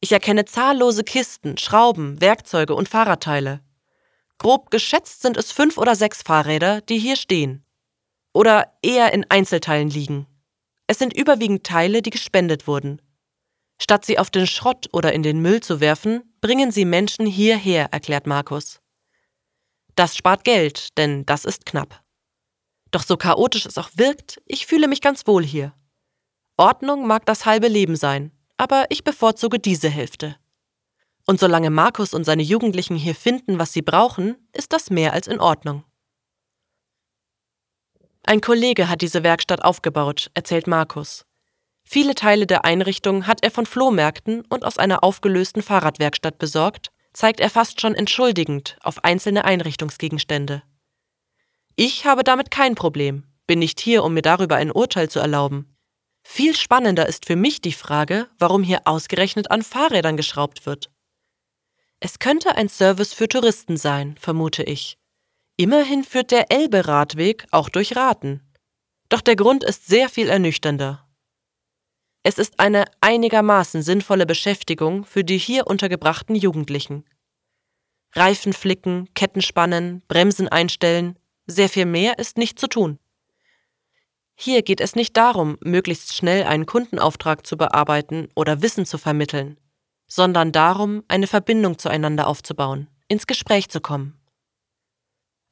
Ich 0.00 0.12
erkenne 0.12 0.44
zahllose 0.44 1.04
Kisten, 1.04 1.56
Schrauben, 1.58 2.20
Werkzeuge 2.20 2.74
und 2.74 2.88
Fahrradteile. 2.88 3.60
Grob 4.38 4.70
geschätzt 4.70 5.22
sind 5.22 5.36
es 5.36 5.52
fünf 5.52 5.78
oder 5.78 5.96
sechs 5.96 6.22
Fahrräder, 6.22 6.82
die 6.82 6.98
hier 6.98 7.16
stehen. 7.16 7.64
Oder 8.34 8.76
eher 8.82 9.12
in 9.14 9.24
Einzelteilen 9.30 9.88
liegen. 9.88 10.26
Es 10.86 10.98
sind 10.98 11.16
überwiegend 11.16 11.64
Teile, 11.64 12.02
die 12.02 12.10
gespendet 12.10 12.66
wurden. 12.66 13.00
Statt 13.80 14.04
sie 14.04 14.18
auf 14.18 14.30
den 14.30 14.46
Schrott 14.46 14.88
oder 14.92 15.12
in 15.12 15.22
den 15.22 15.40
Müll 15.40 15.62
zu 15.62 15.80
werfen, 15.80 16.22
bringen 16.40 16.70
sie 16.70 16.84
Menschen 16.84 17.26
hierher, 17.26 17.88
erklärt 17.92 18.26
Markus. 18.26 18.80
Das 19.96 20.16
spart 20.16 20.44
Geld, 20.44 20.96
denn 20.98 21.24
das 21.24 21.44
ist 21.44 21.64
knapp. 21.66 22.02
Doch 22.90 23.02
so 23.02 23.16
chaotisch 23.16 23.66
es 23.66 23.78
auch 23.78 23.90
wirkt, 23.94 24.40
ich 24.44 24.66
fühle 24.66 24.88
mich 24.88 25.00
ganz 25.00 25.26
wohl 25.26 25.44
hier. 25.44 25.74
Ordnung 26.56 27.06
mag 27.06 27.26
das 27.26 27.46
halbe 27.46 27.68
Leben 27.68 27.96
sein, 27.96 28.32
aber 28.56 28.86
ich 28.90 29.04
bevorzuge 29.04 29.58
diese 29.58 29.88
Hälfte. 29.88 30.36
Und 31.26 31.40
solange 31.40 31.70
Markus 31.70 32.14
und 32.14 32.24
seine 32.24 32.42
Jugendlichen 32.42 32.96
hier 32.96 33.14
finden, 33.14 33.58
was 33.58 33.72
sie 33.72 33.82
brauchen, 33.82 34.36
ist 34.52 34.72
das 34.72 34.90
mehr 34.90 35.12
als 35.12 35.26
in 35.26 35.40
Ordnung. 35.40 35.84
Ein 38.22 38.40
Kollege 38.40 38.88
hat 38.88 39.02
diese 39.02 39.22
Werkstatt 39.22 39.62
aufgebaut, 39.62 40.30
erzählt 40.34 40.66
Markus. 40.66 41.24
Viele 41.84 42.16
Teile 42.16 42.46
der 42.46 42.64
Einrichtung 42.64 43.28
hat 43.28 43.44
er 43.44 43.52
von 43.52 43.66
Flohmärkten 43.66 44.44
und 44.48 44.64
aus 44.64 44.78
einer 44.78 45.04
aufgelösten 45.04 45.62
Fahrradwerkstatt 45.62 46.38
besorgt, 46.38 46.90
zeigt 47.12 47.38
er 47.38 47.50
fast 47.50 47.80
schon 47.80 47.94
entschuldigend 47.94 48.76
auf 48.82 49.04
einzelne 49.04 49.44
Einrichtungsgegenstände. 49.44 50.62
Ich 51.76 52.04
habe 52.04 52.24
damit 52.24 52.50
kein 52.50 52.74
Problem, 52.74 53.24
bin 53.46 53.60
nicht 53.60 53.78
hier, 53.80 54.02
um 54.02 54.14
mir 54.14 54.22
darüber 54.22 54.56
ein 54.56 54.72
Urteil 54.72 55.08
zu 55.08 55.20
erlauben. 55.20 55.75
Viel 56.28 56.54
spannender 56.54 57.08
ist 57.08 57.24
für 57.24 57.36
mich 57.36 57.62
die 57.62 57.72
Frage, 57.72 58.28
warum 58.38 58.62
hier 58.62 58.82
ausgerechnet 58.84 59.50
an 59.50 59.62
Fahrrädern 59.62 60.18
geschraubt 60.18 60.66
wird. 60.66 60.90
Es 61.98 62.18
könnte 62.18 62.56
ein 62.56 62.68
Service 62.68 63.14
für 63.14 63.26
Touristen 63.26 63.78
sein, 63.78 64.16
vermute 64.18 64.62
ich. 64.62 64.98
Immerhin 65.56 66.04
führt 66.04 66.32
der 66.32 66.50
Elbe-Radweg 66.50 67.46
auch 67.52 67.70
durch 67.70 67.96
Raten. 67.96 68.42
Doch 69.08 69.22
der 69.22 69.36
Grund 69.36 69.64
ist 69.64 69.86
sehr 69.86 70.10
viel 70.10 70.28
ernüchternder. 70.28 71.08
Es 72.22 72.38
ist 72.38 72.60
eine 72.60 72.84
einigermaßen 73.00 73.80
sinnvolle 73.80 74.26
Beschäftigung 74.26 75.04
für 75.04 75.24
die 75.24 75.38
hier 75.38 75.66
untergebrachten 75.68 76.34
Jugendlichen. 76.34 77.04
Reifen 78.12 78.52
flicken, 78.52 79.08
Ketten 79.14 79.42
spannen, 79.42 80.02
Bremsen 80.08 80.48
einstellen, 80.48 81.18
sehr 81.46 81.70
viel 81.70 81.86
mehr 81.86 82.18
ist 82.18 82.36
nicht 82.36 82.58
zu 82.58 82.66
tun. 82.66 82.98
Hier 84.38 84.62
geht 84.62 84.80
es 84.80 84.94
nicht 84.94 85.16
darum, 85.16 85.56
möglichst 85.60 86.14
schnell 86.14 86.44
einen 86.44 86.66
Kundenauftrag 86.66 87.46
zu 87.46 87.56
bearbeiten 87.56 88.28
oder 88.34 88.60
Wissen 88.60 88.84
zu 88.84 88.98
vermitteln, 88.98 89.58
sondern 90.06 90.52
darum, 90.52 91.02
eine 91.08 91.26
Verbindung 91.26 91.78
zueinander 91.78 92.26
aufzubauen, 92.26 92.88
ins 93.08 93.26
Gespräch 93.26 93.70
zu 93.70 93.80
kommen. 93.80 94.20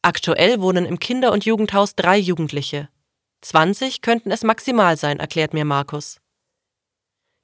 Aktuell 0.02 0.60
wohnen 0.60 0.84
im 0.84 0.98
Kinder- 0.98 1.32
und 1.32 1.46
Jugendhaus 1.46 1.96
drei 1.96 2.18
Jugendliche. 2.18 2.90
20 3.40 4.02
könnten 4.02 4.30
es 4.30 4.44
maximal 4.44 4.98
sein, 4.98 5.18
erklärt 5.18 5.54
mir 5.54 5.64
Markus. 5.64 6.20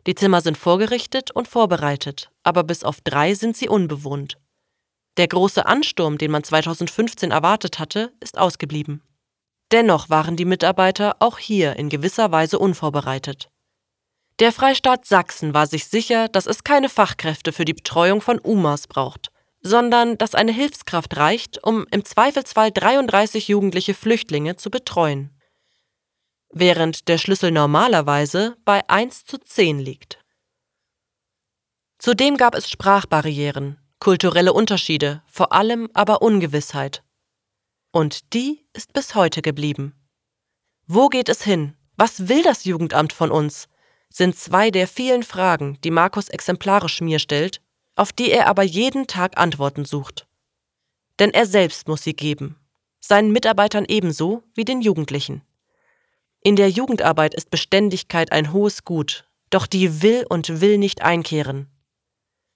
Die 0.06 0.14
Zimmer 0.14 0.42
sind 0.42 0.58
vorgerichtet 0.58 1.30
und 1.30 1.48
vorbereitet, 1.48 2.30
aber 2.42 2.64
bis 2.64 2.84
auf 2.84 3.00
drei 3.00 3.34
sind 3.34 3.56
sie 3.56 3.68
unbewohnt. 3.68 4.38
Der 5.16 5.28
große 5.28 5.64
Ansturm, 5.64 6.18
den 6.18 6.30
man 6.30 6.44
2015 6.44 7.30
erwartet 7.30 7.78
hatte, 7.78 8.12
ist 8.20 8.38
ausgeblieben. 8.38 9.02
Dennoch 9.72 10.10
waren 10.10 10.36
die 10.36 10.44
Mitarbeiter 10.44 11.16
auch 11.20 11.38
hier 11.38 11.76
in 11.76 11.88
gewisser 11.88 12.32
Weise 12.32 12.58
unvorbereitet. 12.58 13.50
Der 14.40 14.52
Freistaat 14.52 15.04
Sachsen 15.04 15.54
war 15.54 15.66
sich 15.66 15.86
sicher, 15.86 16.28
dass 16.28 16.46
es 16.46 16.64
keine 16.64 16.88
Fachkräfte 16.88 17.52
für 17.52 17.64
die 17.64 17.74
Betreuung 17.74 18.20
von 18.20 18.38
UMAs 18.38 18.86
braucht, 18.86 19.30
sondern 19.60 20.16
dass 20.18 20.34
eine 20.34 20.52
Hilfskraft 20.52 21.16
reicht, 21.16 21.62
um 21.62 21.86
im 21.90 22.04
Zweifelsfall 22.04 22.72
33 22.72 23.48
jugendliche 23.48 23.94
Flüchtlinge 23.94 24.56
zu 24.56 24.70
betreuen 24.70 25.30
während 26.52 27.08
der 27.08 27.18
Schlüssel 27.18 27.50
normalerweise 27.50 28.56
bei 28.64 28.88
1 28.88 29.24
zu 29.24 29.38
10 29.38 29.78
liegt. 29.78 30.18
Zudem 31.98 32.36
gab 32.36 32.54
es 32.54 32.70
Sprachbarrieren, 32.70 33.78
kulturelle 33.98 34.52
Unterschiede, 34.52 35.22
vor 35.26 35.52
allem 35.52 35.88
aber 35.94 36.22
Ungewissheit. 36.22 37.02
Und 37.92 38.34
die 38.34 38.66
ist 38.72 38.92
bis 38.92 39.14
heute 39.14 39.42
geblieben. 39.42 39.94
Wo 40.86 41.08
geht 41.08 41.28
es 41.28 41.42
hin? 41.42 41.74
Was 41.96 42.28
will 42.28 42.42
das 42.42 42.64
Jugendamt 42.64 43.12
von 43.12 43.30
uns? 43.30 43.68
sind 44.12 44.36
zwei 44.36 44.70
der 44.70 44.88
vielen 44.88 45.22
Fragen, 45.22 45.78
die 45.84 45.90
Markus 45.90 46.28
exemplarisch 46.28 47.00
mir 47.00 47.18
stellt, 47.18 47.62
auf 47.94 48.12
die 48.12 48.30
er 48.30 48.48
aber 48.48 48.62
jeden 48.62 49.06
Tag 49.06 49.38
Antworten 49.38 49.84
sucht. 49.84 50.26
Denn 51.18 51.30
er 51.30 51.46
selbst 51.46 51.86
muss 51.86 52.02
sie 52.02 52.14
geben, 52.14 52.56
seinen 52.98 53.30
Mitarbeitern 53.30 53.84
ebenso 53.86 54.42
wie 54.54 54.64
den 54.64 54.80
Jugendlichen. 54.80 55.42
In 56.42 56.56
der 56.56 56.70
Jugendarbeit 56.70 57.34
ist 57.34 57.50
Beständigkeit 57.50 58.32
ein 58.32 58.52
hohes 58.52 58.84
Gut, 58.84 59.28
doch 59.50 59.66
die 59.66 60.02
will 60.02 60.26
und 60.28 60.60
will 60.60 60.78
nicht 60.78 61.02
einkehren. 61.02 61.68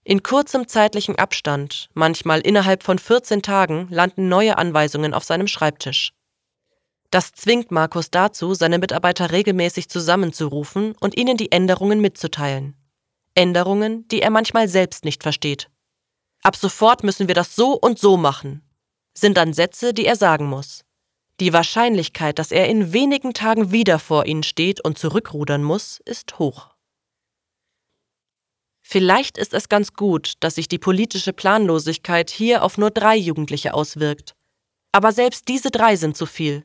In 0.06 0.22
kurzem 0.22 0.68
zeitlichen 0.68 1.18
Abstand, 1.18 1.88
manchmal 1.94 2.40
innerhalb 2.40 2.82
von 2.82 2.98
14 2.98 3.40
Tagen, 3.40 3.88
landen 3.90 4.28
neue 4.28 4.58
Anweisungen 4.58 5.14
auf 5.14 5.24
seinem 5.24 5.46
Schreibtisch. 5.46 6.12
Das 7.10 7.32
zwingt 7.32 7.70
Markus 7.70 8.10
dazu, 8.10 8.52
seine 8.52 8.78
Mitarbeiter 8.78 9.30
regelmäßig 9.30 9.88
zusammenzurufen 9.88 10.94
und 11.00 11.16
ihnen 11.16 11.38
die 11.38 11.52
Änderungen 11.52 12.00
mitzuteilen. 12.00 12.76
Änderungen, 13.34 14.06
die 14.08 14.20
er 14.20 14.30
manchmal 14.30 14.68
selbst 14.68 15.06
nicht 15.06 15.22
versteht. 15.22 15.70
Ab 16.42 16.56
sofort 16.56 17.02
müssen 17.02 17.26
wir 17.28 17.34
das 17.34 17.56
so 17.56 17.72
und 17.72 17.98
so 17.98 18.18
machen, 18.18 18.62
sind 19.16 19.38
dann 19.38 19.54
Sätze, 19.54 19.94
die 19.94 20.04
er 20.04 20.16
sagen 20.16 20.46
muss. 20.46 20.84
Die 21.40 21.54
Wahrscheinlichkeit, 21.54 22.38
dass 22.38 22.52
er 22.52 22.68
in 22.68 22.92
wenigen 22.92 23.32
Tagen 23.32 23.72
wieder 23.72 23.98
vor 23.98 24.26
ihnen 24.26 24.42
steht 24.42 24.84
und 24.84 24.98
zurückrudern 24.98 25.64
muss, 25.64 26.00
ist 26.04 26.38
hoch. 26.38 26.73
Vielleicht 28.86 29.38
ist 29.38 29.54
es 29.54 29.68
ganz 29.68 29.94
gut, 29.94 30.34
dass 30.40 30.54
sich 30.54 30.68
die 30.68 30.78
politische 30.78 31.32
Planlosigkeit 31.32 32.30
hier 32.30 32.62
auf 32.62 32.78
nur 32.78 32.90
drei 32.90 33.16
Jugendliche 33.16 33.74
auswirkt. 33.74 34.34
Aber 34.92 35.10
selbst 35.10 35.48
diese 35.48 35.70
drei 35.70 35.96
sind 35.96 36.16
zu 36.16 36.26
viel. 36.26 36.64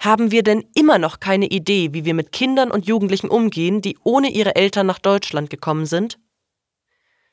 Haben 0.00 0.30
wir 0.30 0.42
denn 0.42 0.64
immer 0.74 0.98
noch 0.98 1.18
keine 1.18 1.46
Idee, 1.46 1.92
wie 1.92 2.04
wir 2.04 2.14
mit 2.14 2.30
Kindern 2.30 2.70
und 2.70 2.86
Jugendlichen 2.86 3.28
umgehen, 3.28 3.80
die 3.80 3.98
ohne 4.04 4.30
ihre 4.30 4.54
Eltern 4.54 4.86
nach 4.86 4.98
Deutschland 4.98 5.50
gekommen 5.50 5.86
sind? 5.86 6.18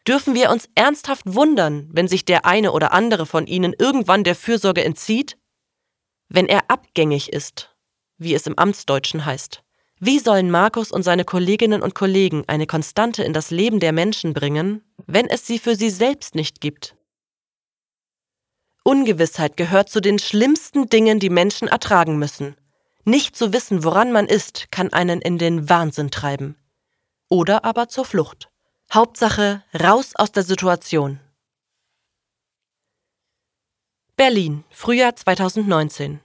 Dürfen 0.07 0.33
wir 0.33 0.49
uns 0.49 0.67
ernsthaft 0.73 1.25
wundern, 1.25 1.89
wenn 1.91 2.07
sich 2.07 2.25
der 2.25 2.45
eine 2.45 2.71
oder 2.71 2.93
andere 2.93 3.27
von 3.27 3.45
ihnen 3.45 3.75
irgendwann 3.77 4.23
der 4.23 4.35
Fürsorge 4.35 4.83
entzieht? 4.83 5.37
wenn 6.33 6.47
er 6.47 6.69
abgängig 6.69 7.33
ist, 7.33 7.75
wie 8.17 8.33
es 8.33 8.47
im 8.47 8.57
Amtsdeutschen 8.57 9.25
heißt. 9.25 9.63
Wie 10.03 10.17
sollen 10.17 10.49
Markus 10.49 10.91
und 10.91 11.03
seine 11.03 11.23
Kolleginnen 11.23 11.83
und 11.83 11.93
Kollegen 11.93 12.43
eine 12.47 12.65
Konstante 12.65 13.23
in 13.23 13.33
das 13.33 13.51
Leben 13.51 13.79
der 13.79 13.91
Menschen 13.91 14.33
bringen, 14.33 14.83
wenn 15.05 15.27
es 15.27 15.45
sie 15.45 15.59
für 15.59 15.75
sie 15.75 15.91
selbst 15.91 16.33
nicht 16.33 16.59
gibt? 16.59 16.95
Ungewissheit 18.83 19.57
gehört 19.57 19.89
zu 19.89 20.01
den 20.01 20.17
schlimmsten 20.17 20.89
Dingen, 20.89 21.19
die 21.19 21.29
Menschen 21.29 21.67
ertragen 21.67 22.17
müssen. 22.17 22.55
Nicht 23.03 23.35
zu 23.35 23.53
wissen, 23.53 23.83
woran 23.83 24.11
man 24.11 24.25
ist, 24.25 24.71
kann 24.71 24.91
einen 24.91 25.21
in 25.21 25.37
den 25.37 25.69
Wahnsinn 25.69 26.09
treiben. 26.09 26.55
Oder 27.29 27.63
aber 27.63 27.87
zur 27.87 28.05
Flucht. 28.05 28.49
Hauptsache, 28.91 29.63
raus 29.79 30.13
aus 30.15 30.31
der 30.31 30.41
Situation. 30.41 31.19
Berlin, 34.17 34.63
Frühjahr 34.71 35.15
2019. 35.15 36.21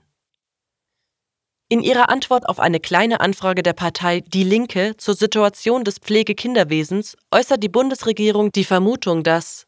In 1.69 1.83
ihrer 1.83 2.07
Antwort 2.07 2.47
auf 2.47 2.61
eine 2.61 2.79
kleine 2.79 3.19
Anfrage 3.19 3.61
der 3.61 3.73
Partei 3.73 4.21
Die 4.21 4.45
Linke 4.45 4.95
zur 4.95 5.15
Situation 5.15 5.83
des 5.83 5.99
Pflegekinderwesens 5.99 7.17
äußert 7.29 7.61
die 7.61 7.67
Bundesregierung 7.67 8.53
die 8.53 8.63
Vermutung, 8.63 9.21
dass 9.23 9.67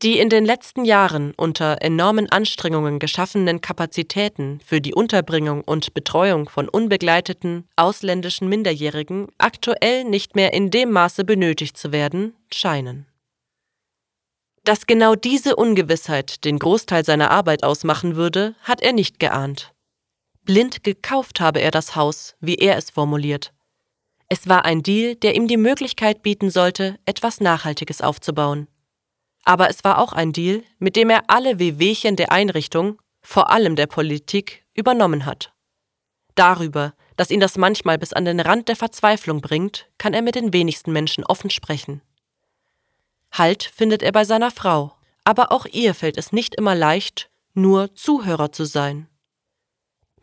die 0.00 0.20
in 0.20 0.28
den 0.28 0.44
letzten 0.44 0.84
Jahren 0.84 1.34
unter 1.36 1.82
enormen 1.82 2.30
Anstrengungen 2.30 3.00
geschaffenen 3.00 3.60
Kapazitäten 3.60 4.60
für 4.64 4.80
die 4.80 4.94
Unterbringung 4.94 5.62
und 5.62 5.92
Betreuung 5.92 6.48
von 6.48 6.68
unbegleiteten 6.68 7.66
ausländischen 7.74 8.48
Minderjährigen 8.48 9.26
aktuell 9.36 10.04
nicht 10.04 10.36
mehr 10.36 10.52
in 10.52 10.70
dem 10.70 10.92
Maße 10.92 11.24
benötigt 11.24 11.76
zu 11.76 11.90
werden 11.90 12.36
scheinen. 12.52 13.06
Dass 14.62 14.86
genau 14.86 15.16
diese 15.16 15.56
Ungewissheit 15.56 16.44
den 16.44 16.60
Großteil 16.60 17.04
seiner 17.04 17.32
Arbeit 17.32 17.64
ausmachen 17.64 18.14
würde, 18.14 18.54
hat 18.62 18.82
er 18.82 18.92
nicht 18.92 19.18
geahnt. 19.18 19.73
Blind 20.44 20.84
gekauft 20.84 21.40
habe 21.40 21.60
er 21.60 21.70
das 21.70 21.96
Haus, 21.96 22.34
wie 22.40 22.56
er 22.56 22.76
es 22.76 22.90
formuliert. 22.90 23.52
Es 24.28 24.48
war 24.48 24.64
ein 24.64 24.82
Deal, 24.82 25.16
der 25.16 25.34
ihm 25.34 25.48
die 25.48 25.56
Möglichkeit 25.56 26.22
bieten 26.22 26.50
sollte, 26.50 26.98
etwas 27.06 27.40
Nachhaltiges 27.40 28.02
aufzubauen. 28.02 28.68
Aber 29.44 29.68
es 29.70 29.84
war 29.84 29.98
auch 29.98 30.12
ein 30.12 30.32
Deal, 30.32 30.62
mit 30.78 30.96
dem 30.96 31.10
er 31.10 31.24
alle 31.28 31.58
Wehwehchen 31.58 32.16
der 32.16 32.32
Einrichtung, 32.32 33.00
vor 33.22 33.50
allem 33.50 33.76
der 33.76 33.86
Politik, 33.86 34.64
übernommen 34.74 35.24
hat. 35.24 35.52
Darüber, 36.34 36.94
dass 37.16 37.30
ihn 37.30 37.40
das 37.40 37.56
manchmal 37.56 37.98
bis 37.98 38.12
an 38.12 38.24
den 38.24 38.40
Rand 38.40 38.68
der 38.68 38.76
Verzweiflung 38.76 39.40
bringt, 39.40 39.88
kann 39.98 40.14
er 40.14 40.22
mit 40.22 40.34
den 40.34 40.52
wenigsten 40.52 40.92
Menschen 40.92 41.24
offen 41.24 41.50
sprechen. 41.50 42.02
Halt 43.32 43.62
findet 43.62 44.02
er 44.02 44.12
bei 44.12 44.24
seiner 44.24 44.50
Frau, 44.50 44.94
aber 45.24 45.52
auch 45.52 45.66
ihr 45.66 45.94
fällt 45.94 46.18
es 46.18 46.32
nicht 46.32 46.54
immer 46.54 46.74
leicht, 46.74 47.30
nur 47.54 47.94
Zuhörer 47.94 48.52
zu 48.52 48.64
sein. 48.64 49.08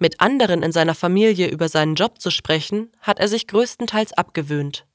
Mit 0.01 0.20
anderen 0.20 0.63
in 0.63 0.72
seiner 0.72 0.96
Familie 0.96 1.50
über 1.50 1.70
seinen 1.70 1.93
Job 1.93 2.20
zu 2.20 2.31
sprechen, 2.31 2.91
hat 3.01 3.20
er 3.20 3.27
sich 3.27 3.46
größtenteils 3.46 4.13
abgewöhnt. 4.13 4.88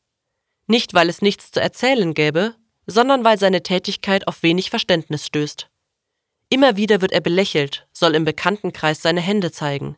Nicht, 0.66 0.94
weil 0.94 1.08
es 1.08 1.22
nichts 1.22 1.52
zu 1.52 1.60
erzählen 1.60 2.12
gäbe, 2.12 2.56
sondern 2.88 3.22
weil 3.22 3.38
seine 3.38 3.62
Tätigkeit 3.62 4.26
auf 4.26 4.42
wenig 4.42 4.68
Verständnis 4.68 5.25
stößt. 5.25 5.70
Immer 6.48 6.76
wieder 6.76 7.02
wird 7.02 7.12
er 7.12 7.20
belächelt, 7.20 7.86
soll 7.92 8.16
im 8.16 8.25
Bekanntenkreis 8.25 9.00
seine 9.00 9.20
Hände 9.20 9.52
zeigen. 9.52 9.96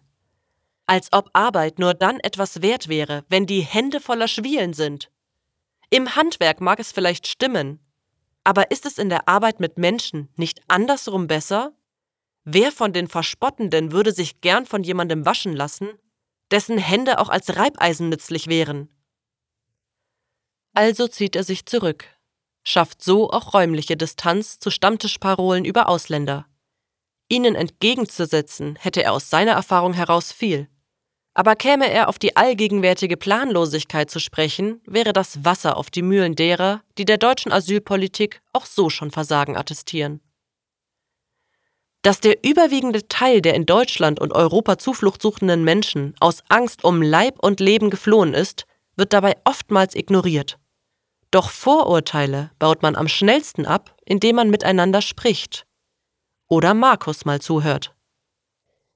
Als 0.84 1.10
ob 1.10 1.30
Arbeit 1.32 1.78
nur 1.78 1.94
dann 1.94 2.20
etwas 2.20 2.60
wert 2.60 2.88
wäre, 2.88 3.24
wenn 3.30 3.46
die 3.46 3.62
Hände 3.62 4.00
voller 4.00 4.28
Schwielen 4.28 4.74
sind. 4.74 5.10
Im 5.88 6.16
Handwerk 6.16 6.60
mag 6.60 6.80
es 6.80 6.92
vielleicht 6.92 7.26
stimmen, 7.26 7.80
aber 8.44 8.70
ist 8.70 8.84
es 8.84 8.98
in 8.98 9.08
der 9.08 9.26
Arbeit 9.26 9.58
mit 9.58 9.78
Menschen 9.78 10.28
nicht 10.36 10.60
andersrum 10.68 11.28
besser? 11.28 11.72
Wer 12.50 12.72
von 12.72 12.94
den 12.94 13.08
Verspottenden 13.08 13.92
würde 13.92 14.10
sich 14.10 14.40
gern 14.40 14.64
von 14.64 14.82
jemandem 14.82 15.26
waschen 15.26 15.54
lassen, 15.54 15.90
dessen 16.50 16.78
Hände 16.78 17.18
auch 17.18 17.28
als 17.28 17.56
Reibeisen 17.56 18.08
nützlich 18.08 18.46
wären? 18.46 18.88
Also 20.72 21.08
zieht 21.08 21.36
er 21.36 21.44
sich 21.44 21.66
zurück, 21.66 22.06
schafft 22.64 23.02
so 23.02 23.28
auch 23.28 23.52
räumliche 23.52 23.98
Distanz 23.98 24.58
zu 24.60 24.70
Stammtischparolen 24.70 25.66
über 25.66 25.90
Ausländer. 25.90 26.46
Ihnen 27.28 27.54
entgegenzusetzen 27.54 28.76
hätte 28.80 29.02
er 29.02 29.12
aus 29.12 29.28
seiner 29.28 29.52
Erfahrung 29.52 29.92
heraus 29.92 30.32
viel. 30.32 30.68
Aber 31.34 31.54
käme 31.54 31.92
er 31.92 32.08
auf 32.08 32.18
die 32.18 32.34
allgegenwärtige 32.34 33.18
Planlosigkeit 33.18 34.10
zu 34.10 34.20
sprechen, 34.20 34.80
wäre 34.86 35.12
das 35.12 35.44
Wasser 35.44 35.76
auf 35.76 35.90
die 35.90 36.00
Mühlen 36.00 36.34
derer, 36.34 36.82
die 36.96 37.04
der 37.04 37.18
deutschen 37.18 37.52
Asylpolitik 37.52 38.40
auch 38.54 38.64
so 38.64 38.88
schon 38.88 39.10
Versagen 39.10 39.54
attestieren. 39.54 40.22
Dass 42.02 42.20
der 42.20 42.44
überwiegende 42.44 43.08
Teil 43.08 43.42
der 43.42 43.54
in 43.54 43.66
Deutschland 43.66 44.20
und 44.20 44.32
Europa 44.32 44.78
Zuflucht 44.78 45.20
suchenden 45.20 45.64
Menschen 45.64 46.14
aus 46.20 46.42
Angst 46.48 46.84
um 46.84 47.02
Leib 47.02 47.38
und 47.40 47.60
Leben 47.60 47.90
geflohen 47.90 48.34
ist, 48.34 48.66
wird 48.96 49.12
dabei 49.12 49.36
oftmals 49.44 49.94
ignoriert. 49.94 50.58
Doch 51.30 51.50
Vorurteile 51.50 52.50
baut 52.58 52.82
man 52.82 52.96
am 52.96 53.08
schnellsten 53.08 53.66
ab, 53.66 53.94
indem 54.06 54.36
man 54.36 54.50
miteinander 54.50 55.02
spricht. 55.02 55.66
Oder 56.48 56.72
Markus 56.72 57.24
mal 57.24 57.40
zuhört. 57.40 57.94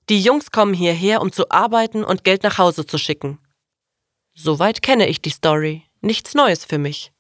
Die 0.09 0.21
Jungs 0.21 0.51
kommen 0.51 0.75
hierher, 0.75 1.21
um 1.21 1.31
zu 1.31 1.51
arbeiten 1.51 2.05
und 2.05 2.25
Geld 2.25 2.43
nach 2.43 2.59
Hause 2.59 2.87
zu 2.87 2.99
schicken. 2.99 3.39
Soweit 4.35 4.81
kenne 4.83 5.09
ich 5.09 5.21
die 5.21 5.31
Story, 5.31 5.85
nichts 6.01 6.35
Neues 6.35 6.65
für 6.65 6.79
mich. 6.79 7.13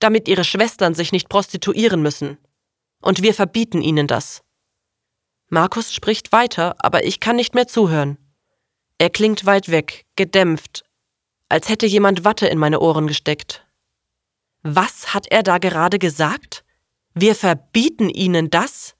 Damit 0.00 0.28
ihre 0.28 0.44
Schwestern 0.44 0.94
sich 0.94 1.12
nicht 1.12 1.28
prostituieren 1.28 2.02
müssen. 2.02 2.38
Und 3.00 3.22
wir 3.22 3.32
verbieten 3.32 3.80
ihnen 3.80 4.06
das. 4.06 4.42
Markus 5.48 5.94
spricht 5.94 6.32
weiter, 6.32 6.74
aber 6.78 7.04
ich 7.04 7.20
kann 7.20 7.36
nicht 7.36 7.54
mehr 7.54 7.68
zuhören. 7.68 8.18
Er 8.98 9.10
klingt 9.10 9.46
weit 9.46 9.70
weg, 9.70 10.06
gedämpft, 10.16 10.84
als 11.48 11.68
hätte 11.68 11.86
jemand 11.86 12.24
Watte 12.24 12.46
in 12.46 12.58
meine 12.58 12.80
Ohren 12.80 13.06
gesteckt. 13.06 13.66
Was 14.62 15.14
hat 15.14 15.26
er 15.30 15.42
da 15.42 15.58
gerade 15.58 15.98
gesagt? 15.98 16.64
Wir 17.14 17.34
verbieten 17.34 18.08
ihnen 18.08 18.50
das? 18.50 18.96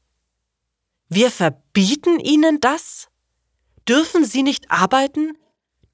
Wir 1.08 1.30
verbieten 1.30 2.20
ihnen 2.20 2.60
das? 2.60 3.08
Dürfen 3.88 4.24
sie 4.24 4.42
nicht 4.42 4.70
arbeiten? 4.70 5.32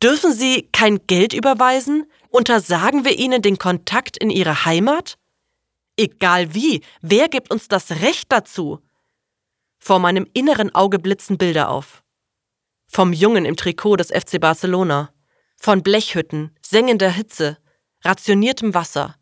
Dürfen 0.03 0.33
sie 0.33 0.69
kein 0.73 1.07
Geld 1.07 1.33
überweisen? 1.33 2.05
Untersagen 2.29 3.05
wir 3.05 3.19
ihnen 3.19 3.41
den 3.41 3.59
Kontakt 3.59 4.17
in 4.17 4.31
ihre 4.31 4.65
Heimat? 4.65 5.17
Egal 5.97 6.55
wie, 6.55 6.83
wer 7.01 7.29
gibt 7.29 7.51
uns 7.51 7.69
das 7.69 7.91
Recht 8.03 8.33
dazu? 8.33 8.81
Vor 9.85 9.99
meinem 9.99 10.29
inneren 10.33 10.73
Auge 10.77 11.01
blitzen 11.01 11.39
Bilder 11.39 11.69
auf. 11.69 12.05
Vom 12.87 13.13
Jungen 13.13 13.45
im 13.45 13.57
Trikot 13.57 13.97
des 13.97 14.13
FC 14.13 14.41
Barcelona, 14.41 15.13
von 15.57 15.83
Blechhütten, 15.83 16.57
sengender 16.65 17.11
Hitze, 17.11 17.59
rationiertem 18.05 18.75
Wasser, 18.75 19.17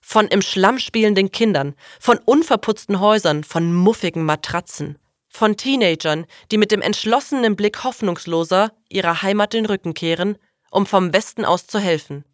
von 0.00 0.26
im 0.26 0.42
Schlamm 0.42 0.80
spielenden 0.80 1.30
Kindern, 1.30 1.76
von 2.00 2.18
unverputzten 2.18 2.98
Häusern, 2.98 3.44
von 3.44 3.72
muffigen 3.72 4.24
Matratzen, 4.24 4.98
von 5.28 5.56
Teenagern, 5.56 6.26
die 6.50 6.58
mit 6.58 6.72
dem 6.72 6.82
entschlossenen 6.82 7.54
Blick 7.54 7.84
hoffnungsloser 7.84 8.72
ihrer 8.88 9.22
Heimat 9.22 9.52
den 9.52 9.66
Rücken 9.66 9.94
kehren, 9.94 10.36
um 10.72 10.86
vom 10.86 11.12
Westen 11.12 11.44
aus 11.44 11.68
zu 11.68 11.78
helfen. 11.78 12.24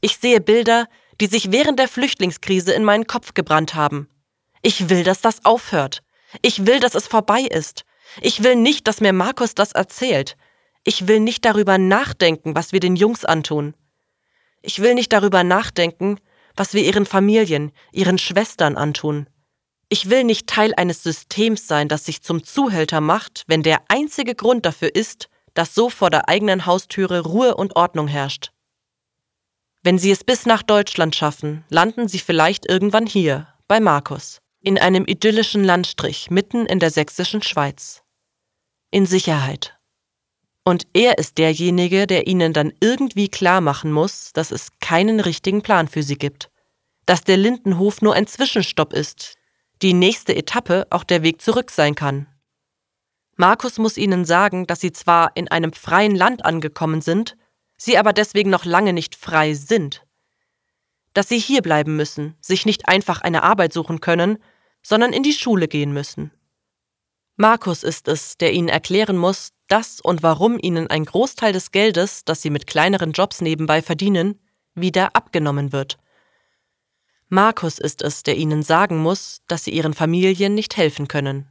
Ich 0.00 0.18
sehe 0.18 0.40
Bilder, 0.40 0.86
die 1.20 1.26
sich 1.26 1.50
während 1.50 1.80
der 1.80 1.88
Flüchtlingskrise 1.88 2.72
in 2.72 2.84
meinen 2.84 3.08
Kopf 3.08 3.34
gebrannt 3.34 3.74
haben. 3.74 4.08
Ich 4.62 4.88
will, 4.88 5.02
dass 5.02 5.20
das 5.20 5.44
aufhört. 5.44 6.04
Ich 6.42 6.66
will, 6.66 6.80
dass 6.80 6.94
es 6.94 7.06
vorbei 7.06 7.42
ist. 7.42 7.84
Ich 8.20 8.42
will 8.42 8.56
nicht, 8.56 8.86
dass 8.86 9.00
mir 9.00 9.12
Markus 9.12 9.54
das 9.54 9.72
erzählt. 9.72 10.36
Ich 10.84 11.06
will 11.06 11.20
nicht 11.20 11.44
darüber 11.44 11.78
nachdenken, 11.78 12.54
was 12.54 12.72
wir 12.72 12.80
den 12.80 12.96
Jungs 12.96 13.24
antun. 13.24 13.74
Ich 14.62 14.80
will 14.80 14.94
nicht 14.94 15.12
darüber 15.12 15.44
nachdenken, 15.44 16.18
was 16.56 16.74
wir 16.74 16.82
ihren 16.82 17.06
Familien, 17.06 17.72
ihren 17.92 18.18
Schwestern 18.18 18.76
antun. 18.76 19.28
Ich 19.88 20.08
will 20.08 20.24
nicht 20.24 20.46
Teil 20.46 20.72
eines 20.76 21.02
Systems 21.02 21.66
sein, 21.66 21.88
das 21.88 22.04
sich 22.04 22.22
zum 22.22 22.44
Zuhälter 22.44 23.00
macht, 23.00 23.44
wenn 23.46 23.62
der 23.62 23.80
einzige 23.88 24.34
Grund 24.34 24.64
dafür 24.64 24.94
ist, 24.94 25.28
dass 25.54 25.74
so 25.74 25.90
vor 25.90 26.10
der 26.10 26.28
eigenen 26.28 26.66
Haustüre 26.66 27.20
Ruhe 27.20 27.56
und 27.56 27.76
Ordnung 27.76 28.06
herrscht. 28.06 28.52
Wenn 29.82 29.98
Sie 29.98 30.10
es 30.10 30.24
bis 30.24 30.46
nach 30.46 30.62
Deutschland 30.62 31.16
schaffen, 31.16 31.64
landen 31.70 32.06
Sie 32.06 32.18
vielleicht 32.18 32.68
irgendwann 32.68 33.06
hier, 33.06 33.48
bei 33.66 33.80
Markus, 33.80 34.40
in 34.62 34.78
einem 34.78 35.04
idyllischen 35.06 35.64
Landstrich 35.64 36.30
mitten 36.30 36.66
in 36.66 36.78
der 36.78 36.90
sächsischen 36.90 37.42
Schweiz. 37.42 38.02
In 38.90 39.06
Sicherheit. 39.06 39.78
Und 40.64 40.86
er 40.92 41.18
ist 41.18 41.38
derjenige, 41.38 42.06
der 42.06 42.26
Ihnen 42.26 42.52
dann 42.52 42.72
irgendwie 42.80 43.28
klar 43.28 43.60
machen 43.60 43.92
muss, 43.92 44.32
dass 44.32 44.50
es 44.50 44.68
keinen 44.80 45.20
richtigen 45.20 45.62
Plan 45.62 45.88
für 45.88 46.02
Sie 46.02 46.16
gibt. 46.16 46.50
Dass 47.06 47.24
der 47.24 47.38
Lindenhof 47.38 48.02
nur 48.02 48.14
ein 48.14 48.26
Zwischenstopp 48.26 48.92
ist, 48.92 49.36
die 49.82 49.94
nächste 49.94 50.36
Etappe 50.36 50.86
auch 50.90 51.04
der 51.04 51.22
Weg 51.22 51.40
zurück 51.40 51.70
sein 51.70 51.94
kann. 51.94 52.26
Markus 53.36 53.78
muss 53.78 53.96
ihnen 53.96 54.26
sagen, 54.26 54.66
dass 54.66 54.80
sie 54.80 54.92
zwar 54.92 55.34
in 55.34 55.48
einem 55.48 55.72
freien 55.72 56.14
Land 56.14 56.44
angekommen 56.44 57.00
sind, 57.00 57.38
sie 57.78 57.96
aber 57.96 58.12
deswegen 58.12 58.50
noch 58.50 58.66
lange 58.66 58.92
nicht 58.92 59.14
frei 59.14 59.54
sind. 59.54 60.04
Dass 61.14 61.30
sie 61.30 61.38
hier 61.38 61.62
bleiben 61.62 61.96
müssen, 61.96 62.36
sich 62.42 62.66
nicht 62.66 62.86
einfach 62.86 63.22
eine 63.22 63.42
Arbeit 63.42 63.72
suchen 63.72 64.00
können, 64.00 64.38
sondern 64.82 65.12
in 65.12 65.22
die 65.22 65.32
Schule 65.32 65.68
gehen 65.68 65.92
müssen. 65.92 66.30
Markus 67.36 67.82
ist 67.82 68.08
es, 68.08 68.36
der 68.36 68.52
ihnen 68.52 68.68
erklären 68.68 69.16
muss, 69.16 69.50
dass 69.68 70.00
und 70.00 70.22
warum 70.22 70.58
ihnen 70.60 70.88
ein 70.88 71.04
Großteil 71.04 71.52
des 71.52 71.70
Geldes, 71.70 72.24
das 72.24 72.42
sie 72.42 72.50
mit 72.50 72.66
kleineren 72.66 73.12
Jobs 73.12 73.40
nebenbei 73.40 73.82
verdienen, 73.82 74.38
wieder 74.74 75.14
abgenommen 75.14 75.72
wird– 75.72 75.98
Markus 77.32 77.78
ist 77.78 78.02
es, 78.02 78.24
der 78.24 78.36
ihnen 78.36 78.64
sagen 78.64 78.98
muss, 78.98 79.42
dass 79.46 79.62
sie 79.62 79.70
ihren 79.70 79.94
Familien 79.94 80.56
nicht 80.56 80.76
helfen 80.76 81.06
können. 81.06 81.48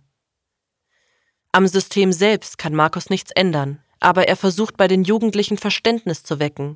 Am 1.54 1.66
System 1.68 2.12
selbst 2.12 2.58
kann 2.58 2.76
Markus 2.76 3.10
nichts 3.10 3.32
ändern, 3.32 3.82
aber 4.02 4.28
er 4.28 4.36
versucht 4.36 4.76
bei 4.76 4.90
den 4.90 5.06
Jugendlichen 5.06 5.58
Verständnis 5.58 6.24
zu 6.24 6.38
wecken. 6.38 6.76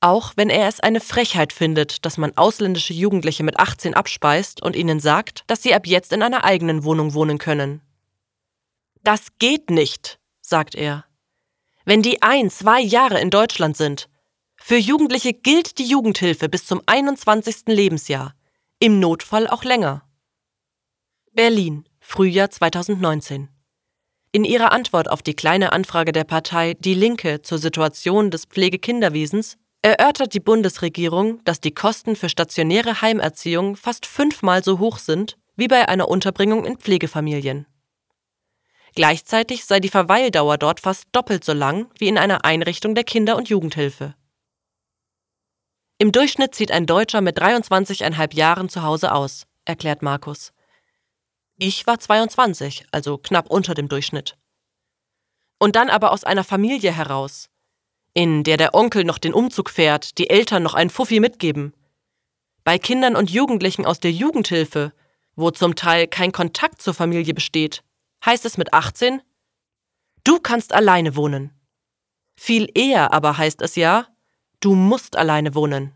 Auch 0.00 0.32
wenn 0.36 0.48
er 0.48 0.68
es 0.68 0.78
eine 0.78 1.00
Frechheit 1.00 1.52
findet, 1.52 2.04
dass 2.04 2.18
man 2.18 2.36
ausländische 2.36 2.92
Jugendliche 2.92 3.42
mit 3.42 3.58
18 3.58 3.94
abspeist 3.94 4.62
und 4.62 4.76
ihnen 4.76 5.00
sagt, 5.00 5.42
dass 5.48 5.62
sie 5.62 5.74
ab 5.74 5.86
jetzt 5.86 6.12
in 6.12 6.22
einer 6.22 6.44
eigenen 6.44 6.84
Wohnung 6.84 7.14
wohnen 7.14 7.38
können. 7.38 7.82
Das 9.02 9.26
geht 9.38 9.70
nicht, 9.70 10.20
sagt 10.40 10.76
er. 10.76 11.04
Wenn 11.84 12.02
die 12.02 12.22
ein, 12.22 12.50
zwei 12.50 12.80
Jahre 12.80 13.20
in 13.20 13.30
Deutschland 13.30 13.76
sind, 13.76 14.08
für 14.56 14.76
Jugendliche 14.76 15.32
gilt 15.32 15.78
die 15.78 15.86
Jugendhilfe 15.86 16.48
bis 16.48 16.66
zum 16.66 16.82
21. 16.86 17.66
Lebensjahr, 17.66 18.34
im 18.78 19.00
Notfall 19.00 19.48
auch 19.48 19.64
länger. 19.64 20.02
Berlin, 21.32 21.88
Frühjahr 22.00 22.50
2019. 22.50 23.48
In 24.30 24.44
ihrer 24.44 24.72
Antwort 24.72 25.10
auf 25.10 25.22
die 25.22 25.34
kleine 25.34 25.72
Anfrage 25.72 26.12
der 26.12 26.24
Partei 26.24 26.74
Die 26.74 26.94
Linke 26.94 27.42
zur 27.42 27.58
Situation 27.58 28.30
des 28.30 28.44
Pflegekinderwesens 28.44 29.56
erörtert 29.82 30.34
die 30.34 30.40
Bundesregierung, 30.40 31.42
dass 31.44 31.60
die 31.60 31.72
Kosten 31.72 32.16
für 32.16 32.28
stationäre 32.28 33.00
Heimerziehung 33.00 33.76
fast 33.76 34.06
fünfmal 34.06 34.64
so 34.64 34.78
hoch 34.78 34.98
sind 34.98 35.38
wie 35.56 35.68
bei 35.68 35.88
einer 35.88 36.08
Unterbringung 36.08 36.64
in 36.64 36.78
Pflegefamilien. 36.78 37.66
Gleichzeitig 38.94 39.64
sei 39.64 39.80
die 39.80 39.88
Verweildauer 39.88 40.58
dort 40.58 40.80
fast 40.80 41.04
doppelt 41.12 41.44
so 41.44 41.52
lang 41.52 41.90
wie 41.98 42.08
in 42.08 42.18
einer 42.18 42.44
Einrichtung 42.44 42.94
der 42.94 43.04
Kinder- 43.04 43.36
und 43.36 43.48
Jugendhilfe. 43.48 44.14
Im 45.98 46.12
Durchschnitt 46.12 46.54
zieht 46.54 46.70
ein 46.70 46.86
Deutscher 46.86 47.20
mit 47.20 47.38
23,5 47.38 48.34
Jahren 48.34 48.68
zu 48.68 48.82
Hause 48.82 49.12
aus, 49.12 49.46
erklärt 49.64 50.02
Markus. 50.02 50.52
Ich 51.56 51.86
war 51.88 51.98
22, 51.98 52.86
also 52.92 53.18
knapp 53.18 53.50
unter 53.50 53.74
dem 53.74 53.88
Durchschnitt. 53.88 54.36
Und 55.58 55.74
dann 55.74 55.90
aber 55.90 56.12
aus 56.12 56.22
einer 56.22 56.44
Familie 56.44 56.92
heraus, 56.92 57.50
in 58.18 58.42
der 58.42 58.56
der 58.56 58.74
Onkel 58.74 59.04
noch 59.04 59.18
den 59.18 59.32
Umzug 59.32 59.70
fährt, 59.70 60.18
die 60.18 60.28
Eltern 60.28 60.64
noch 60.64 60.74
einen 60.74 60.90
Fuffi 60.90 61.20
mitgeben. 61.20 61.72
Bei 62.64 62.76
Kindern 62.76 63.14
und 63.14 63.30
Jugendlichen 63.30 63.86
aus 63.86 64.00
der 64.00 64.10
Jugendhilfe, 64.10 64.92
wo 65.36 65.52
zum 65.52 65.76
Teil 65.76 66.08
kein 66.08 66.32
Kontakt 66.32 66.82
zur 66.82 66.94
Familie 66.94 67.32
besteht, 67.32 67.84
heißt 68.26 68.44
es 68.44 68.58
mit 68.58 68.74
18, 68.74 69.22
du 70.24 70.40
kannst 70.40 70.72
alleine 70.72 71.14
wohnen. 71.14 71.52
Viel 72.34 72.68
eher 72.74 73.12
aber 73.12 73.38
heißt 73.38 73.62
es 73.62 73.76
ja, 73.76 74.08
Du 74.58 74.74
musst 74.74 75.14
alleine 75.14 75.54
wohnen. 75.54 75.94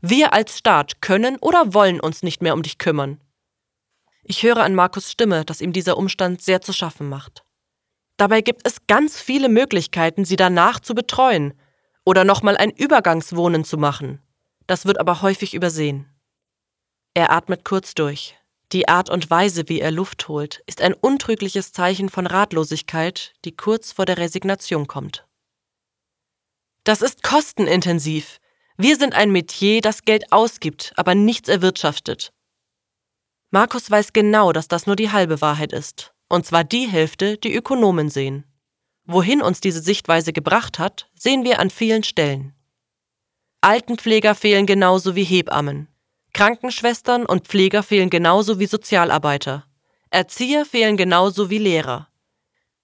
Wir 0.00 0.32
als 0.32 0.58
Staat 0.58 1.00
können 1.00 1.36
oder 1.36 1.72
wollen 1.72 2.00
uns 2.00 2.24
nicht 2.24 2.42
mehr 2.42 2.54
um 2.54 2.64
dich 2.64 2.78
kümmern. 2.78 3.20
Ich 4.24 4.42
höre 4.42 4.64
an 4.64 4.74
Markus 4.74 5.12
Stimme, 5.12 5.44
dass 5.44 5.60
ihm 5.60 5.72
dieser 5.72 5.98
Umstand 5.98 6.42
sehr 6.42 6.60
zu 6.60 6.72
schaffen 6.72 7.08
macht. 7.08 7.44
Dabei 8.18 8.40
gibt 8.40 8.66
es 8.66 8.86
ganz 8.88 9.18
viele 9.18 9.48
Möglichkeiten, 9.48 10.24
sie 10.24 10.36
danach 10.36 10.80
zu 10.80 10.94
betreuen 10.94 11.54
oder 12.04 12.24
nochmal 12.24 12.56
ein 12.56 12.70
Übergangswohnen 12.70 13.64
zu 13.64 13.78
machen. 13.78 14.20
Das 14.66 14.84
wird 14.84 14.98
aber 14.98 15.22
häufig 15.22 15.54
übersehen. 15.54 16.06
Er 17.14 17.30
atmet 17.30 17.64
kurz 17.64 17.94
durch. 17.94 18.36
Die 18.72 18.88
Art 18.88 19.08
und 19.08 19.30
Weise, 19.30 19.68
wie 19.68 19.80
er 19.80 19.92
Luft 19.92 20.28
holt, 20.28 20.62
ist 20.66 20.82
ein 20.82 20.92
untrügliches 20.92 21.72
Zeichen 21.72 22.10
von 22.10 22.26
Ratlosigkeit, 22.26 23.34
die 23.44 23.56
kurz 23.56 23.92
vor 23.92 24.04
der 24.04 24.18
Resignation 24.18 24.86
kommt. 24.86 25.26
Das 26.84 27.00
ist 27.00 27.22
kostenintensiv. 27.22 28.40
Wir 28.76 28.96
sind 28.96 29.14
ein 29.14 29.30
Metier, 29.30 29.80
das 29.80 30.02
Geld 30.02 30.32
ausgibt, 30.32 30.92
aber 30.96 31.14
nichts 31.14 31.48
erwirtschaftet. 31.48 32.32
Markus 33.50 33.90
weiß 33.90 34.12
genau, 34.12 34.52
dass 34.52 34.68
das 34.68 34.86
nur 34.86 34.96
die 34.96 35.10
halbe 35.10 35.40
Wahrheit 35.40 35.72
ist, 35.72 36.12
und 36.28 36.46
zwar 36.46 36.64
die 36.64 36.86
Hälfte, 36.86 37.36
die 37.38 37.54
Ökonomen 37.54 38.10
sehen. 38.10 38.44
Wohin 39.04 39.40
uns 39.40 39.60
diese 39.60 39.80
Sichtweise 39.80 40.32
gebracht 40.32 40.78
hat, 40.78 41.08
sehen 41.14 41.44
wir 41.44 41.60
an 41.60 41.70
vielen 41.70 42.02
Stellen. 42.02 42.54
Altenpfleger 43.60 44.34
fehlen 44.34 44.66
genauso 44.66 45.16
wie 45.16 45.24
Hebammen. 45.24 45.88
Krankenschwestern 46.34 47.26
und 47.26 47.46
Pfleger 47.48 47.82
fehlen 47.82 48.10
genauso 48.10 48.60
wie 48.60 48.66
Sozialarbeiter. 48.66 49.64
Erzieher 50.10 50.64
fehlen 50.64 50.96
genauso 50.96 51.50
wie 51.50 51.58
Lehrer. 51.58 52.08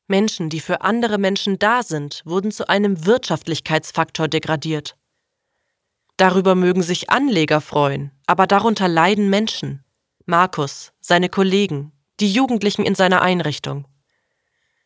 Menschen, 0.07 0.51
die 0.51 0.61
für 0.61 0.83
andere 0.83 1.19
Menschen 1.19 1.59
da 1.59 1.83
sind, 1.83 2.23
wurden 2.25 2.51
zu 2.51 2.69
einem 2.69 3.07
Wirtschaftlichkeitsfaktor 3.07 4.29
degradiert. 4.29 4.97
Darüber 6.17 6.55
mögen 6.55 6.83
sich 6.83 7.11
Anleger 7.11 7.61
freuen, 7.61 8.13
aber 8.27 8.47
darunter 8.47 8.89
leiden 8.89 9.31
Menschen. 9.31 9.85
Markus, 10.27 10.93
seine 11.01 11.29
Kollegen, 11.29 11.93
die 12.21 12.33
Jugendlichen 12.33 12.85
in 12.85 12.95
seiner 12.95 13.23
Einrichtung. 13.23 13.87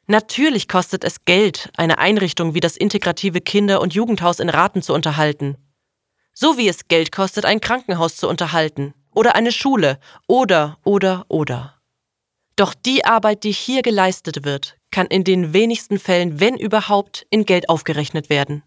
Natürlich 0.06 0.68
kostet 0.68 1.04
es 1.04 1.24
Geld, 1.26 1.70
eine 1.76 1.98
Einrichtung 1.98 2.54
wie 2.54 2.60
das 2.60 2.76
integrative 2.76 3.40
Kinder- 3.42 3.80
und 3.82 3.94
Jugendhaus 3.94 4.40
in 4.40 4.48
Raten 4.48 4.80
zu 4.80 4.94
unterhalten. 4.94 5.56
So 6.32 6.56
wie 6.56 6.68
es 6.68 6.88
Geld 6.88 7.12
kostet, 7.12 7.44
ein 7.44 7.60
Krankenhaus 7.60 8.16
zu 8.16 8.28
unterhalten 8.28 8.94
oder 9.12 9.34
eine 9.34 9.52
Schule 9.52 9.98
oder, 10.26 10.78
oder, 10.84 11.26
oder. 11.28 11.74
Doch 12.56 12.74
die 12.74 13.04
Arbeit, 13.04 13.44
die 13.44 13.52
hier 13.52 13.82
geleistet 13.82 14.44
wird, 14.44 14.76
kann 14.90 15.06
in 15.06 15.24
den 15.24 15.52
wenigsten 15.52 15.98
Fällen, 15.98 16.40
wenn 16.40 16.56
überhaupt, 16.56 17.26
in 17.30 17.44
Geld 17.44 17.68
aufgerechnet 17.68 18.30
werden. 18.30 18.62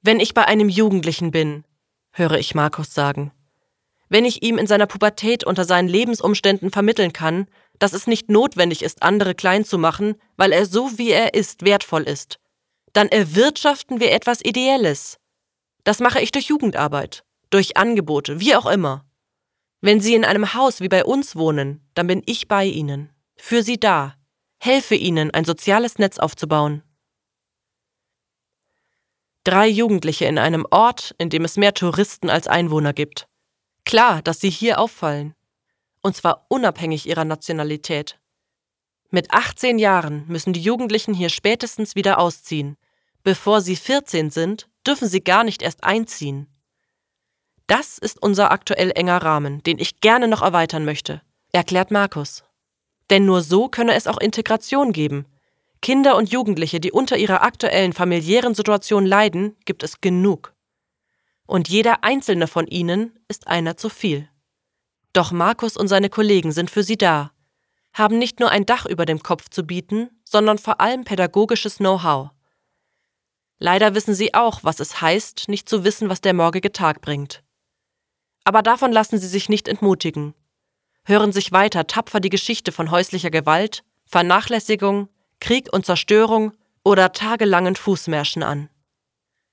Wenn 0.00 0.20
ich 0.20 0.32
bei 0.32 0.44
einem 0.44 0.68
Jugendlichen 0.68 1.32
bin, 1.32 1.64
höre 2.12 2.38
ich 2.38 2.54
Markus 2.54 2.94
sagen, 2.94 3.32
wenn 4.08 4.24
ich 4.24 4.42
ihm 4.42 4.58
in 4.58 4.66
seiner 4.66 4.86
Pubertät 4.86 5.44
unter 5.44 5.64
seinen 5.64 5.88
Lebensumständen 5.88 6.70
vermitteln 6.70 7.12
kann, 7.12 7.46
dass 7.78 7.92
es 7.92 8.06
nicht 8.06 8.30
notwendig 8.30 8.82
ist, 8.82 9.02
andere 9.02 9.34
klein 9.34 9.64
zu 9.64 9.78
machen, 9.78 10.16
weil 10.36 10.52
er 10.52 10.66
so 10.66 10.98
wie 10.98 11.10
er 11.10 11.34
ist 11.34 11.64
wertvoll 11.64 12.02
ist, 12.02 12.38
dann 12.92 13.08
erwirtschaften 13.08 14.00
wir 14.00 14.12
etwas 14.12 14.44
Ideelles, 14.44 15.18
das 15.84 16.00
mache 16.00 16.20
ich 16.20 16.32
durch 16.32 16.46
Jugendarbeit, 16.46 17.24
durch 17.50 17.76
Angebote, 17.76 18.40
wie 18.40 18.54
auch 18.56 18.66
immer. 18.66 19.06
Wenn 19.80 20.00
Sie 20.00 20.14
in 20.14 20.24
einem 20.24 20.54
Haus 20.54 20.80
wie 20.80 20.88
bei 20.88 21.04
uns 21.04 21.36
wohnen, 21.36 21.88
dann 21.94 22.08
bin 22.08 22.22
ich 22.26 22.48
bei 22.48 22.64
Ihnen, 22.64 23.10
für 23.36 23.62
Sie 23.62 23.78
da, 23.78 24.16
helfe 24.58 24.96
Ihnen, 24.96 25.30
ein 25.30 25.44
soziales 25.44 25.98
Netz 25.98 26.18
aufzubauen. 26.18 26.82
Drei 29.44 29.68
Jugendliche 29.68 30.26
in 30.26 30.38
einem 30.38 30.66
Ort, 30.70 31.14
in 31.18 31.30
dem 31.30 31.44
es 31.44 31.56
mehr 31.56 31.72
Touristen 31.72 32.28
als 32.28 32.48
Einwohner 32.48 32.92
gibt. 32.92 33.27
Klar, 33.88 34.20
dass 34.20 34.38
sie 34.38 34.50
hier 34.50 34.80
auffallen. 34.80 35.34
Und 36.02 36.14
zwar 36.14 36.44
unabhängig 36.48 37.08
ihrer 37.08 37.24
Nationalität. 37.24 38.18
Mit 39.08 39.30
18 39.30 39.78
Jahren 39.78 40.26
müssen 40.28 40.52
die 40.52 40.60
Jugendlichen 40.60 41.14
hier 41.14 41.30
spätestens 41.30 41.94
wieder 41.94 42.18
ausziehen. 42.18 42.76
Bevor 43.22 43.62
sie 43.62 43.76
14 43.76 44.28
sind, 44.28 44.68
dürfen 44.86 45.08
sie 45.08 45.22
gar 45.22 45.42
nicht 45.42 45.62
erst 45.62 45.84
einziehen. 45.84 46.48
Das 47.66 47.96
ist 47.96 48.22
unser 48.22 48.50
aktuell 48.50 48.92
enger 48.94 49.22
Rahmen, 49.22 49.62
den 49.62 49.78
ich 49.78 50.00
gerne 50.00 50.28
noch 50.28 50.42
erweitern 50.42 50.84
möchte, 50.84 51.22
erklärt 51.52 51.90
Markus. 51.90 52.44
Denn 53.08 53.24
nur 53.24 53.40
so 53.40 53.70
könne 53.70 53.94
es 53.94 54.06
auch 54.06 54.18
Integration 54.18 54.92
geben. 54.92 55.24
Kinder 55.80 56.16
und 56.16 56.30
Jugendliche, 56.30 56.78
die 56.78 56.92
unter 56.92 57.16
ihrer 57.16 57.42
aktuellen 57.42 57.94
familiären 57.94 58.54
Situation 58.54 59.06
leiden, 59.06 59.56
gibt 59.64 59.82
es 59.82 60.02
genug. 60.02 60.52
Und 61.48 61.70
jeder 61.70 62.04
einzelne 62.04 62.46
von 62.46 62.66
ihnen 62.66 63.18
ist 63.26 63.48
einer 63.48 63.78
zu 63.78 63.88
viel. 63.88 64.28
Doch 65.14 65.32
Markus 65.32 65.78
und 65.78 65.88
seine 65.88 66.10
Kollegen 66.10 66.52
sind 66.52 66.70
für 66.70 66.82
sie 66.82 66.98
da, 66.98 67.32
haben 67.94 68.18
nicht 68.18 68.38
nur 68.38 68.50
ein 68.50 68.66
Dach 68.66 68.84
über 68.84 69.06
dem 69.06 69.22
Kopf 69.22 69.48
zu 69.48 69.64
bieten, 69.64 70.10
sondern 70.24 70.58
vor 70.58 70.82
allem 70.82 71.04
pädagogisches 71.04 71.78
Know-how. 71.78 72.32
Leider 73.58 73.94
wissen 73.94 74.14
sie 74.14 74.34
auch, 74.34 74.62
was 74.62 74.78
es 74.78 75.00
heißt, 75.00 75.48
nicht 75.48 75.70
zu 75.70 75.84
wissen, 75.84 76.10
was 76.10 76.20
der 76.20 76.34
morgige 76.34 76.70
Tag 76.70 77.00
bringt. 77.00 77.42
Aber 78.44 78.60
davon 78.62 78.92
lassen 78.92 79.18
sie 79.18 79.26
sich 79.26 79.48
nicht 79.48 79.68
entmutigen. 79.68 80.34
Hören 81.04 81.32
sich 81.32 81.50
weiter 81.50 81.86
tapfer 81.86 82.20
die 82.20 82.28
Geschichte 82.28 82.72
von 82.72 82.90
häuslicher 82.90 83.30
Gewalt, 83.30 83.84
Vernachlässigung, 84.04 85.08
Krieg 85.40 85.72
und 85.72 85.86
Zerstörung 85.86 86.52
oder 86.84 87.12
tagelangen 87.12 87.74
Fußmärschen 87.74 88.42
an. 88.42 88.68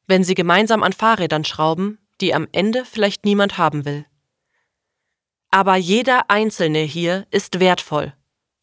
Wenn 0.07 0.23
sie 0.23 0.35
gemeinsam 0.35 0.83
an 0.83 0.93
Fahrrädern 0.93 1.45
schrauben, 1.45 1.99
die 2.21 2.33
am 2.33 2.47
Ende 2.51 2.85
vielleicht 2.85 3.25
niemand 3.25 3.57
haben 3.57 3.85
will. 3.85 4.05
Aber 5.51 5.75
jeder 5.75 6.29
Einzelne 6.29 6.79
hier 6.79 7.27
ist 7.31 7.59
wertvoll, 7.59 8.13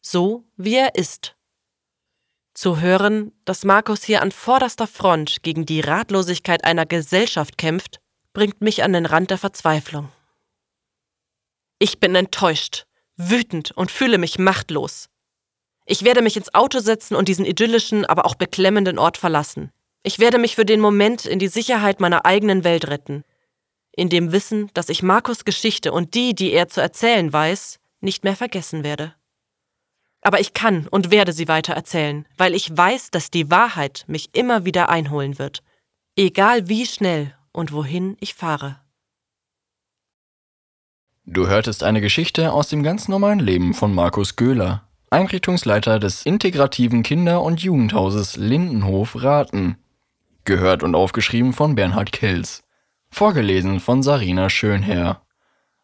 so 0.01 0.43
wie 0.57 0.75
er 0.75 0.95
ist. 0.95 1.35
Zu 2.53 2.79
hören, 2.79 3.31
dass 3.45 3.65
Markus 3.65 4.03
hier 4.03 4.21
an 4.21 4.31
vorderster 4.31 4.85
Front 4.85 5.41
gegen 5.41 5.65
die 5.65 5.81
Ratlosigkeit 5.81 6.63
einer 6.63 6.85
Gesellschaft 6.85 7.57
kämpft, 7.57 7.99
bringt 8.31 8.61
mich 8.61 8.83
an 8.83 8.93
den 8.93 9.07
Rand 9.07 9.31
der 9.31 9.39
Verzweiflung. 9.39 10.09
Ich 11.79 11.99
bin 11.99 12.13
enttäuscht, 12.15 12.85
wütend 13.17 13.71
und 13.71 13.91
fühle 13.91 14.17
mich 14.17 14.37
machtlos. 14.37 15.09
Ich 15.85 16.03
werde 16.03 16.21
mich 16.21 16.37
ins 16.37 16.53
Auto 16.53 16.79
setzen 16.79 17.15
und 17.15 17.27
diesen 17.27 17.45
idyllischen, 17.45 18.05
aber 18.05 18.25
auch 18.25 18.35
beklemmenden 18.35 18.99
Ort 18.99 19.17
verlassen. 19.17 19.71
Ich 20.03 20.19
werde 20.19 20.37
mich 20.37 20.55
für 20.55 20.65
den 20.65 20.81
Moment 20.81 21.25
in 21.25 21.39
die 21.39 21.47
Sicherheit 21.47 22.01
meiner 22.01 22.25
eigenen 22.25 22.65
Welt 22.65 22.87
retten, 22.87 23.23
in 23.93 24.09
dem 24.09 24.33
Wissen, 24.33 24.69
dass 24.73 24.89
ich 24.89 25.01
Markus 25.01 25.45
Geschichte 25.45 25.93
und 25.93 26.13
die, 26.13 26.35
die 26.35 26.51
er 26.51 26.67
zu 26.67 26.81
erzählen 26.81 27.31
weiß, 27.31 27.79
nicht 28.01 28.25
mehr 28.25 28.35
vergessen 28.35 28.83
werde. 28.83 29.15
Aber 30.21 30.39
ich 30.39 30.53
kann 30.53 30.87
und 30.87 31.11
werde 31.11 31.31
sie 31.33 31.47
weiter 31.47 31.73
erzählen, 31.73 32.27
weil 32.37 32.53
ich 32.53 32.75
weiß, 32.75 33.11
dass 33.11 33.31
die 33.31 33.49
Wahrheit 33.49 34.03
mich 34.07 34.29
immer 34.33 34.65
wieder 34.65 34.89
einholen 34.89 35.39
wird, 35.39 35.63
egal 36.17 36.67
wie 36.67 36.85
schnell 36.85 37.33
und 37.51 37.71
wohin 37.71 38.17
ich 38.19 38.33
fahre. 38.33 38.79
Du 41.25 41.47
hörtest 41.47 41.83
eine 41.83 42.01
Geschichte 42.01 42.51
aus 42.51 42.67
dem 42.67 42.83
ganz 42.83 43.07
normalen 43.07 43.39
Leben 43.39 43.73
von 43.73 43.93
Markus 43.93 44.35
Göhler, 44.35 44.85
Einrichtungsleiter 45.09 45.99
des 45.99 46.25
integrativen 46.25 47.03
Kinder- 47.03 47.41
und 47.41 47.61
Jugendhauses 47.61 48.35
Lindenhof 48.35 49.23
Raten. 49.23 49.77
Gehört 50.45 50.83
und 50.83 50.95
aufgeschrieben 50.95 51.53
von 51.53 51.75
Bernhard 51.75 52.11
Kelz. 52.11 52.63
Vorgelesen 53.09 53.79
von 53.79 54.03
Sarina 54.03 54.49
Schönherr. 54.49 55.21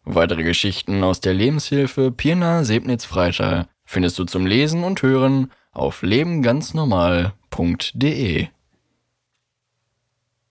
Weitere 0.04 0.43
Geschichten 0.43 1.02
aus 1.04 1.22
der 1.22 1.34
Lebenshilfe 1.34 2.12
Pirna 2.12 2.63
Sebnitz-Freital 2.63 3.67
findest 3.86 4.19
du 4.19 4.26
zum 4.26 4.45
Lesen 4.45 4.84
und 4.84 5.02
Hören 5.02 5.52
auf 5.72 6.02
lebenganznormal.de. 6.02 8.48